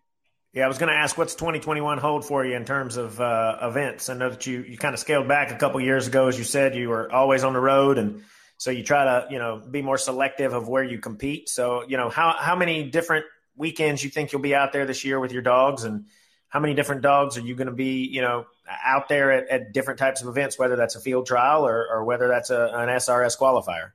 Yeah, 0.53 0.65
I 0.65 0.67
was 0.67 0.77
going 0.77 0.91
to 0.91 0.97
ask 0.97 1.17
what's 1.17 1.33
2021 1.35 1.97
hold 1.97 2.25
for 2.25 2.45
you 2.45 2.57
in 2.57 2.65
terms 2.65 2.97
of 2.97 3.21
uh, 3.21 3.57
events. 3.61 4.09
I 4.09 4.15
know 4.15 4.29
that 4.29 4.45
you 4.45 4.63
you 4.63 4.77
kind 4.77 4.93
of 4.93 4.99
scaled 4.99 5.25
back 5.25 5.49
a 5.51 5.55
couple 5.55 5.79
years 5.79 6.07
ago, 6.07 6.27
as 6.27 6.37
you 6.37 6.43
said, 6.43 6.75
you 6.75 6.89
were 6.89 7.09
always 7.09 7.45
on 7.45 7.53
the 7.53 7.59
road, 7.61 7.97
and 7.97 8.23
so 8.57 8.69
you 8.69 8.83
try 8.83 9.05
to 9.05 9.27
you 9.31 9.39
know 9.39 9.61
be 9.71 9.81
more 9.81 9.97
selective 9.97 10.53
of 10.53 10.67
where 10.67 10.83
you 10.83 10.99
compete. 10.99 11.47
So 11.47 11.85
you 11.87 11.95
know 11.95 12.09
how 12.09 12.35
how 12.37 12.57
many 12.57 12.89
different 12.89 13.25
weekends 13.55 14.03
you 14.03 14.09
think 14.09 14.33
you'll 14.33 14.41
be 14.41 14.53
out 14.53 14.73
there 14.73 14.85
this 14.85 15.05
year 15.05 15.21
with 15.21 15.31
your 15.31 15.41
dogs, 15.41 15.85
and 15.85 16.07
how 16.49 16.59
many 16.59 16.73
different 16.73 17.01
dogs 17.01 17.37
are 17.37 17.41
you 17.41 17.55
going 17.55 17.69
to 17.69 17.73
be 17.73 18.05
you 18.05 18.21
know 18.21 18.45
out 18.85 19.07
there 19.07 19.31
at, 19.31 19.47
at, 19.47 19.71
different 19.71 19.99
types 19.99 20.21
of 20.21 20.27
events, 20.27 20.59
whether 20.59 20.75
that's 20.75 20.95
a 20.95 20.99
field 20.99 21.27
trial 21.27 21.65
or, 21.65 21.87
or 21.89 22.03
whether 22.03 22.27
that's 22.27 22.49
a, 22.49 22.65
an 22.73 22.89
SRS 22.89 23.39
qualifier? 23.39 23.91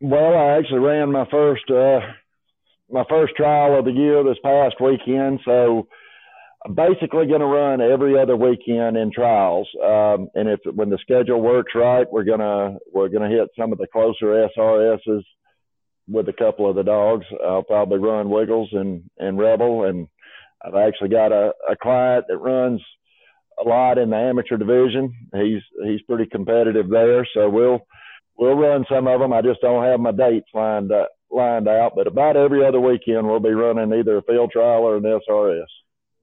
Well, 0.00 0.34
I 0.34 0.56
actually 0.56 0.80
ran 0.80 1.12
my 1.12 1.26
first 1.30 1.70
uh, 1.70 2.00
my 2.92 3.04
first 3.08 3.34
trial 3.36 3.78
of 3.78 3.84
the 3.84 3.92
year 3.92 4.22
this 4.22 4.38
past 4.44 4.76
weekend, 4.80 5.40
so 5.44 5.88
I'm 6.64 6.74
basically 6.74 7.26
going 7.26 7.40
to 7.40 7.46
run 7.46 7.80
every 7.80 8.18
other 8.18 8.36
weekend 8.36 8.96
in 8.96 9.10
trials. 9.12 9.66
Um, 9.82 10.28
and 10.34 10.48
if 10.48 10.60
when 10.74 10.90
the 10.90 10.98
schedule 11.00 11.40
works 11.40 11.72
right, 11.74 12.06
we're 12.10 12.24
gonna 12.24 12.76
we're 12.92 13.08
gonna 13.08 13.28
hit 13.28 13.48
some 13.58 13.72
of 13.72 13.78
the 13.78 13.88
closer 13.92 14.48
SRSs 14.56 15.22
with 16.06 16.28
a 16.28 16.32
couple 16.32 16.68
of 16.68 16.76
the 16.76 16.84
dogs. 16.84 17.26
I'll 17.44 17.62
probably 17.62 17.98
run 17.98 18.30
Wiggles 18.30 18.68
and 18.72 19.02
and 19.18 19.38
Rebel, 19.38 19.84
and 19.84 20.06
I've 20.64 20.76
actually 20.76 21.08
got 21.08 21.32
a, 21.32 21.52
a 21.68 21.76
client 21.80 22.26
that 22.28 22.38
runs 22.38 22.80
a 23.58 23.68
lot 23.68 23.98
in 23.98 24.10
the 24.10 24.16
amateur 24.16 24.56
division. 24.56 25.14
He's 25.34 25.62
he's 25.84 26.02
pretty 26.02 26.26
competitive 26.26 26.88
there, 26.90 27.26
so 27.34 27.48
we'll 27.48 27.80
we'll 28.36 28.54
run 28.54 28.84
some 28.88 29.06
of 29.08 29.20
them. 29.20 29.32
I 29.32 29.42
just 29.42 29.60
don't 29.60 29.84
have 29.84 29.98
my 30.00 30.12
dates 30.12 30.48
lined 30.54 30.92
up, 30.92 31.10
lined 31.32 31.68
out, 31.68 31.92
but 31.94 32.06
about 32.06 32.36
every 32.36 32.64
other 32.64 32.80
weekend 32.80 33.26
we'll 33.26 33.40
be 33.40 33.50
running 33.50 33.92
either 33.92 34.18
a 34.18 34.22
field 34.22 34.50
trial 34.50 34.82
or 34.82 34.96
an 34.96 35.02
SRS. 35.02 35.64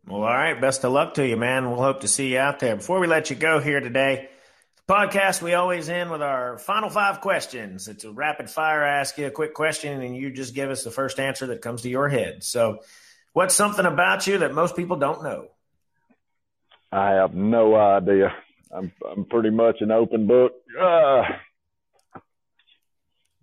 Well, 0.08 0.24
all 0.24 0.34
right. 0.34 0.60
Best 0.60 0.84
of 0.84 0.92
luck 0.92 1.16
to 1.16 1.28
you, 1.28 1.38
man. 1.38 1.70
We'll 1.70 1.82
hope 1.82 2.02
to 2.02 2.08
see 2.08 2.34
you 2.34 2.40
out 2.40 2.60
there. 2.60 2.76
Before 2.76 3.00
we 3.00 3.08
let 3.08 3.30
you 3.30 3.36
go 3.36 3.60
here 3.60 3.80
today, 3.80 4.30
the 4.88 4.94
podcast 4.94 5.42
we 5.42 5.54
always 5.54 5.90
end 5.90 6.10
with 6.10 6.22
our 6.22 6.58
final 6.58 6.90
five 6.90 7.22
questions. 7.22 7.88
It's 7.88 8.06
a 8.06 8.12
rapid 8.12 8.50
fire. 8.50 8.84
I 8.84 9.00
ask 9.00 9.18
you 9.18 9.28
a 9.28 9.32
quick 9.32 9.54
question, 9.54 10.02
and 10.02 10.16
you 10.16 10.32
just 10.32 10.56
give 10.56 10.70
us 10.72 10.84
the 10.84 10.92
first 10.92 11.20
answer 11.20 11.48
that 11.48 11.62
comes 11.62 11.84
to 11.84 11.90
your 11.90 12.10
head. 12.10 12.44
So, 12.44 12.80
what's 13.34 13.54
something 13.54 13.86
about 13.86 14.26
you 14.26 14.40
that 14.40 14.54
most 14.54 14.76
people 14.76 14.98
don't 14.98 15.24
know? 15.24 15.50
I 16.92 17.12
have 17.12 17.36
no 17.36 17.76
idea. 17.76 18.34
I'm 18.72 18.92
I'm 19.12 19.26
pretty 19.26 19.52
much 19.52 19.78
an 19.82 19.92
open 19.92 20.28
book. 20.28 20.54
Uh, 20.80 21.24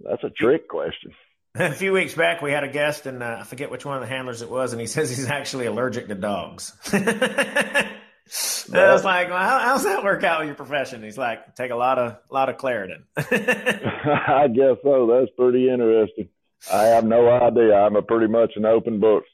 that's 0.01 0.25
a 0.25 0.31
trick 0.31 0.69
question. 0.69 1.13
A 1.59 1.73
few 1.73 1.92
weeks 1.92 2.12
back, 2.12 2.42
we 2.42 2.53
had 2.53 2.64
a 2.64 2.69
guest, 2.69 3.07
and 3.07 3.23
uh, 3.23 3.38
I 3.40 3.45
forget 3.45 3.71
which 3.71 3.87
one 3.87 3.97
of 3.97 4.03
the 4.03 4.09
handlers 4.09 4.42
it 4.42 4.51
was, 4.51 4.73
and 4.73 4.81
he 4.81 4.87
says 4.87 5.09
he's 5.09 5.31
actually 5.31 5.66
allergic 5.66 6.09
to 6.09 6.14
dogs. 6.14 6.73
I 6.92 8.92
was 8.92 9.05
like, 9.05 9.31
well, 9.31 9.38
how, 9.38 9.61
how's 9.61 9.85
that 9.85 10.05
work 10.05 10.23
out 10.23 10.40
with 10.40 10.49
your 10.49 10.57
profession? 10.57 11.03
He's 11.03 11.16
like, 11.16 11.55
take 11.55 11.71
a 11.71 11.77
lot 11.77 11.99
of 11.99 12.19
lot 12.31 12.49
of 12.49 12.57
Claritin. 12.57 13.05
I 13.16 14.49
guess 14.49 14.77
so. 14.83 15.07
That's 15.07 15.31
pretty 15.38 15.71
interesting. 15.71 16.29
I 16.71 16.87
have 16.87 17.05
no 17.05 17.31
idea. 17.31 17.75
I'm 17.75 17.97
a 17.97 18.03
pretty 18.03 18.27
much 18.27 18.53
an 18.57 18.66
open 18.66 19.01
book. 19.01 19.25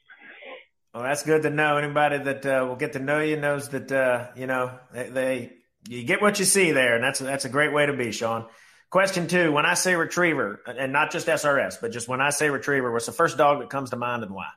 Well, 0.93 1.03
that's 1.03 1.23
good 1.23 1.41
to 1.41 1.49
know. 1.49 1.77
Anybody 1.77 2.19
that 2.19 2.45
uh, 2.45 2.65
will 2.67 2.75
get 2.75 2.93
to 2.93 2.99
know 2.99 3.19
you 3.19 3.35
knows 3.35 3.69
that 3.69 3.91
uh, 3.91 4.27
you 4.35 4.45
know 4.45 4.77
they, 4.93 5.09
they, 5.09 5.53
you 5.89 6.03
get 6.03 6.21
what 6.21 6.37
you 6.37 6.45
see 6.45 6.71
there, 6.71 6.95
and 6.95 7.03
that's 7.03 7.19
that's 7.19 7.45
a 7.45 7.49
great 7.49 7.73
way 7.73 7.87
to 7.87 7.93
be, 7.93 8.11
Sean. 8.11 8.45
Question 8.93 9.27
two: 9.27 9.51
When 9.51 9.65
I 9.65 9.73
say 9.73 9.95
retriever, 9.95 10.61
and 10.67 10.93
not 10.93 11.11
just 11.11 11.25
SRS, 11.25 11.81
but 11.81 11.91
just 11.91 12.07
when 12.07 12.21
I 12.21 12.29
say 12.29 12.51
retriever, 12.51 12.91
what's 12.91 13.07
the 13.07 13.11
first 13.11 13.39
dog 13.39 13.59
that 13.59 13.71
comes 13.71 13.89
to 13.89 13.95
mind, 13.95 14.21
and 14.21 14.31
why? 14.31 14.49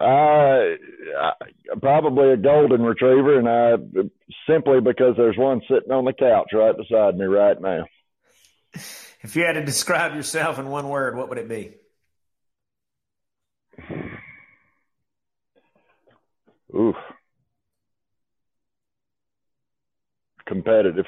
Uh, 0.00 1.34
probably 1.80 2.30
a 2.30 2.36
golden 2.36 2.82
retriever, 2.82 3.36
and 3.36 3.48
I 3.48 4.10
simply 4.48 4.80
because 4.80 5.16
there's 5.16 5.36
one 5.36 5.60
sitting 5.68 5.90
on 5.90 6.04
the 6.04 6.12
couch 6.12 6.50
right 6.52 6.76
beside 6.76 7.16
me 7.16 7.24
right 7.24 7.60
now. 7.60 7.86
If 8.74 9.34
you 9.34 9.44
had 9.44 9.54
to 9.54 9.64
describe 9.64 10.14
yourself 10.14 10.60
in 10.60 10.68
one 10.68 10.88
word, 10.88 11.16
what 11.16 11.28
would 11.28 11.38
it 11.38 11.48
be? 11.48 11.74
Oof. 16.72 16.94
Competitive. 20.46 21.06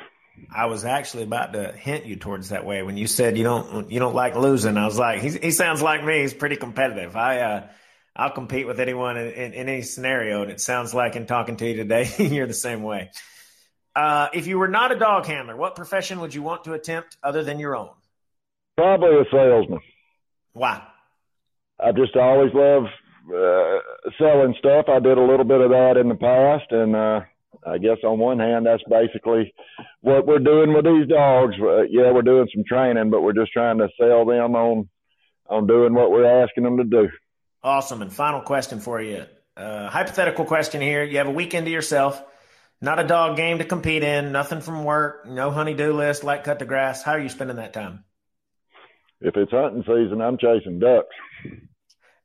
I 0.55 0.67
was 0.67 0.85
actually 0.85 1.25
about 1.25 1.53
to 1.53 1.73
hint 1.73 2.07
you 2.07 2.17
towards 2.17 2.51
that 2.51 2.65
way 2.65 2.83
when 2.83 2.97
you 2.97 3.07
said 3.07 3.37
you 3.37 3.45
don't 3.45 3.91
you 3.91 3.99
don't 3.99 4.15
like 4.15 4.37
losing. 4.37 4.77
I 4.77 4.87
was 4.87 4.99
like, 4.99 5.21
he, 5.21 5.31
he 5.31 5.51
sounds 5.51 5.83
like 5.83 6.05
me. 6.05 6.21
He's 6.21 6.35
pretty 6.35 6.57
competitive. 6.57 7.17
I 7.17 7.41
uh, 7.41 7.69
I'll 8.17 8.33
compete 8.33 8.67
with 8.67 8.81
anyone 8.81 9.17
in, 9.17 9.29
in, 9.29 9.53
in, 9.53 9.69
any 9.69 9.83
scenario, 9.83 10.43
and 10.43 10.51
it 10.51 10.61
sounds 10.61 10.93
like 10.93 11.15
in 11.15 11.27
talking 11.27 11.57
to 11.57 11.67
you 11.69 11.77
today, 11.77 12.11
you're 12.19 12.49
the 12.49 12.55
same 12.55 12.83
way. 12.83 13.11
Uh, 13.95 14.29
if 14.33 14.47
you 14.47 14.59
were 14.59 14.69
not 14.69 14.93
a 14.93 14.99
dog 14.99 15.27
handler, 15.27 15.57
what 15.57 15.77
profession 15.77 16.21
would 16.21 16.35
you 16.35 16.43
want 16.43 16.65
to 16.65 16.73
attempt 16.73 17.17
other 17.23 17.45
than 17.45 17.59
your 17.59 17.77
own? 17.77 17.91
Probably 18.77 19.21
a 19.21 19.25
salesman. 19.31 19.81
Why? 20.53 20.83
I 21.81 21.93
just 21.93 22.17
always 22.17 22.53
love 22.55 22.85
uh, 23.33 23.79
selling 24.19 24.55
stuff. 24.59 24.87
I 24.89 24.99
did 24.99 25.19
a 25.19 25.23
little 25.23 25.45
bit 25.45 25.61
of 25.61 25.71
that 25.71 25.97
in 25.97 26.09
the 26.09 26.15
past, 26.15 26.71
and 26.73 26.97
uh, 26.97 27.21
I 27.67 27.79
guess 27.79 27.99
on 28.05 28.19
one 28.19 28.39
hand, 28.39 28.67
that's 28.67 28.83
basically 28.89 29.53
what 30.01 30.27
we're 30.27 30.39
doing 30.39 30.73
with 30.73 30.85
these 30.85 31.09
dogs. 31.09 31.55
Uh, 31.61 31.83
yeah, 31.83 32.13
we're 32.13 32.23
doing 32.23 32.49
some 32.55 32.65
training, 32.65 33.11
but 33.11 33.23
we're 33.23 33.33
just 33.33 33.53
trying 33.53 33.79
to 33.79 33.89
sell 34.01 34.25
them 34.25 34.55
on 34.55 34.89
on 35.49 35.67
doing 35.67 35.95
what 35.95 36.11
we're 36.11 36.43
asking 36.43 36.65
them 36.65 36.77
to 36.77 36.85
do. 36.85 37.09
Awesome. 37.63 38.03
And 38.03 38.13
final 38.13 38.43
question 38.43 38.81
for 38.81 39.01
you. 39.01 39.25
Uh, 39.57 39.89
hypothetical 39.89 40.45
question 40.45 40.81
here. 40.81 41.03
You 41.03 41.19
have 41.19 41.27
a 41.27 41.33
weekend 41.33 41.67
to 41.67 41.73
yourself, 41.73 42.23
not 42.81 43.01
a 43.01 43.05
dog 43.05 43.37
game 43.37 43.59
to 43.59 43.65
compete 43.65 44.05
in, 44.05 44.31
nothing 44.31 44.61
from 44.61 44.85
work, 44.85 45.27
no 45.27 45.51
honey-do 45.51 45.93
list, 45.93 46.23
like 46.23 46.45
cut 46.45 46.59
the 46.59 46.65
grass. 46.65 47.03
How 47.03 47.13
are 47.13 47.19
you 47.19 47.29
spending 47.29 47.57
that 47.57 47.73
time? 47.73 48.05
If 49.21 49.37
it's 49.37 49.51
hunting 49.51 49.83
season, 49.83 50.21
I'm 50.21 50.39
chasing 50.39 50.79
ducks. 50.79 51.09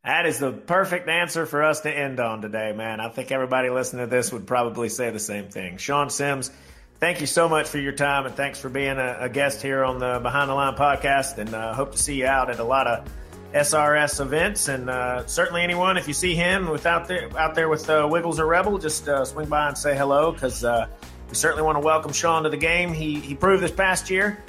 That 0.04 0.26
is 0.26 0.38
the 0.38 0.52
perfect 0.52 1.08
answer 1.08 1.46
for 1.46 1.64
us 1.64 1.80
to 1.82 1.90
end 1.90 2.20
on 2.20 2.42
today, 2.42 2.74
man. 2.74 3.00
I 3.00 3.08
think 3.08 3.32
everybody 3.32 3.70
listening 3.70 4.06
to 4.06 4.12
this 4.14 4.34
would 4.34 4.46
probably 4.46 4.90
say 4.90 5.12
the 5.12 5.20
same 5.20 5.48
thing. 5.48 5.78
Sean 5.78 6.10
Sims, 6.10 6.52
thank 7.00 7.22
you 7.22 7.26
so 7.26 7.48
much 7.48 7.70
for 7.70 7.78
your 7.78 7.94
time 7.94 8.26
and 8.26 8.36
thanks 8.36 8.60
for 8.60 8.68
being 8.68 8.98
a, 8.98 9.18
a 9.22 9.30
guest 9.30 9.62
here 9.62 9.82
on 9.86 10.00
the 10.00 10.20
Behind 10.22 10.50
the 10.50 10.56
Line 10.56 10.76
podcast. 10.76 11.38
And 11.38 11.54
uh, 11.54 11.74
hope 11.74 11.94
to 11.94 11.98
see 11.98 12.16
you 12.16 12.26
out 12.26 12.50
at 12.50 12.60
a 12.60 12.66
lot 12.66 12.86
of 12.86 13.10
SRS 13.54 14.20
events. 14.20 14.68
And 14.68 14.90
uh, 14.90 15.26
certainly 15.26 15.62
anyone, 15.62 15.96
if 15.96 16.06
you 16.10 16.14
see 16.14 16.36
him 16.36 16.70
without 16.70 17.08
there, 17.08 17.30
out 17.38 17.56
there 17.56 17.70
with 17.70 17.90
uh, 17.90 18.06
Wiggles 18.12 18.42
or 18.42 18.46
Rebel, 18.46 18.80
just 18.80 19.08
uh, 19.08 19.24
swing 19.24 19.48
by 19.48 19.70
and 19.70 19.78
say 19.78 19.96
hello 19.96 20.34
because 20.34 20.66
uh, 20.66 20.88
we 21.30 21.36
certainly 21.36 21.64
want 21.64 21.78
to 21.78 21.82
welcome 21.82 22.12
Sean 22.12 22.44
to 22.44 22.50
the 22.50 22.58
game. 22.58 22.92
He, 22.92 23.22
he 23.22 23.36
proved 23.36 23.64
this 23.64 23.72
past 23.72 24.10
year 24.10 24.44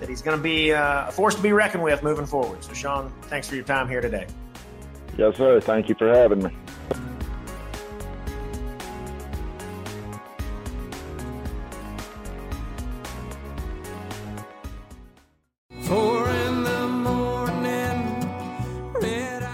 that 0.00 0.08
he's 0.08 0.20
going 0.20 0.36
to 0.36 0.42
be 0.42 0.72
uh, 0.72 1.06
a 1.06 1.12
force 1.12 1.36
to 1.36 1.42
be 1.42 1.52
reckoned 1.52 1.84
with 1.84 2.02
moving 2.02 2.26
forward. 2.26 2.64
So, 2.64 2.72
Sean, 2.72 3.12
thanks 3.22 3.48
for 3.48 3.54
your 3.54 3.64
time 3.64 3.88
here 3.88 4.00
today. 4.00 4.26
Yes, 5.16 5.36
sir. 5.36 5.60
Thank 5.60 5.88
you 5.88 5.94
for 5.94 6.08
having 6.08 6.42
me. 6.42 6.50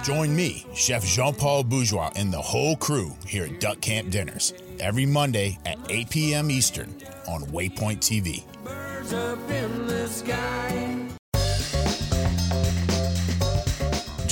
Join 0.05 0.35
me, 0.35 0.67
Chef 0.75 1.05
Jean 1.05 1.33
Paul 1.33 1.63
Bourgeois, 1.63 2.11
and 2.17 2.33
the 2.33 2.41
whole 2.41 2.77
crew 2.77 3.13
here 3.25 3.45
at 3.45 3.61
Duck 3.61 3.81
Camp 3.81 4.11
Dinners 4.11 4.53
every 4.81 5.07
Monday 5.07 5.59
at 5.65 5.79
8 5.89 6.11
p.m. 6.11 6.51
Eastern 6.51 6.95
on 7.29 7.43
Waypoint 7.47 7.99
TV. 7.99 8.43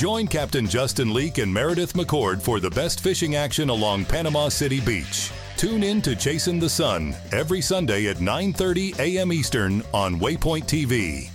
Join 0.01 0.25
Captain 0.25 0.65
Justin 0.65 1.13
Leake 1.13 1.37
and 1.37 1.53
Meredith 1.53 1.93
McCord 1.93 2.41
for 2.41 2.59
the 2.59 2.71
best 2.71 3.01
fishing 3.01 3.35
action 3.35 3.69
along 3.69 4.05
Panama 4.05 4.49
City 4.49 4.79
Beach. 4.79 5.31
Tune 5.57 5.83
in 5.83 6.01
to 6.01 6.15
Chasing 6.15 6.59
the 6.59 6.67
Sun 6.67 7.13
every 7.31 7.61
Sunday 7.61 8.07
at 8.07 8.15
9:30 8.15 8.97
a.m. 8.97 9.31
Eastern 9.31 9.83
on 9.93 10.19
Waypoint 10.19 10.65
TV. 10.65 11.29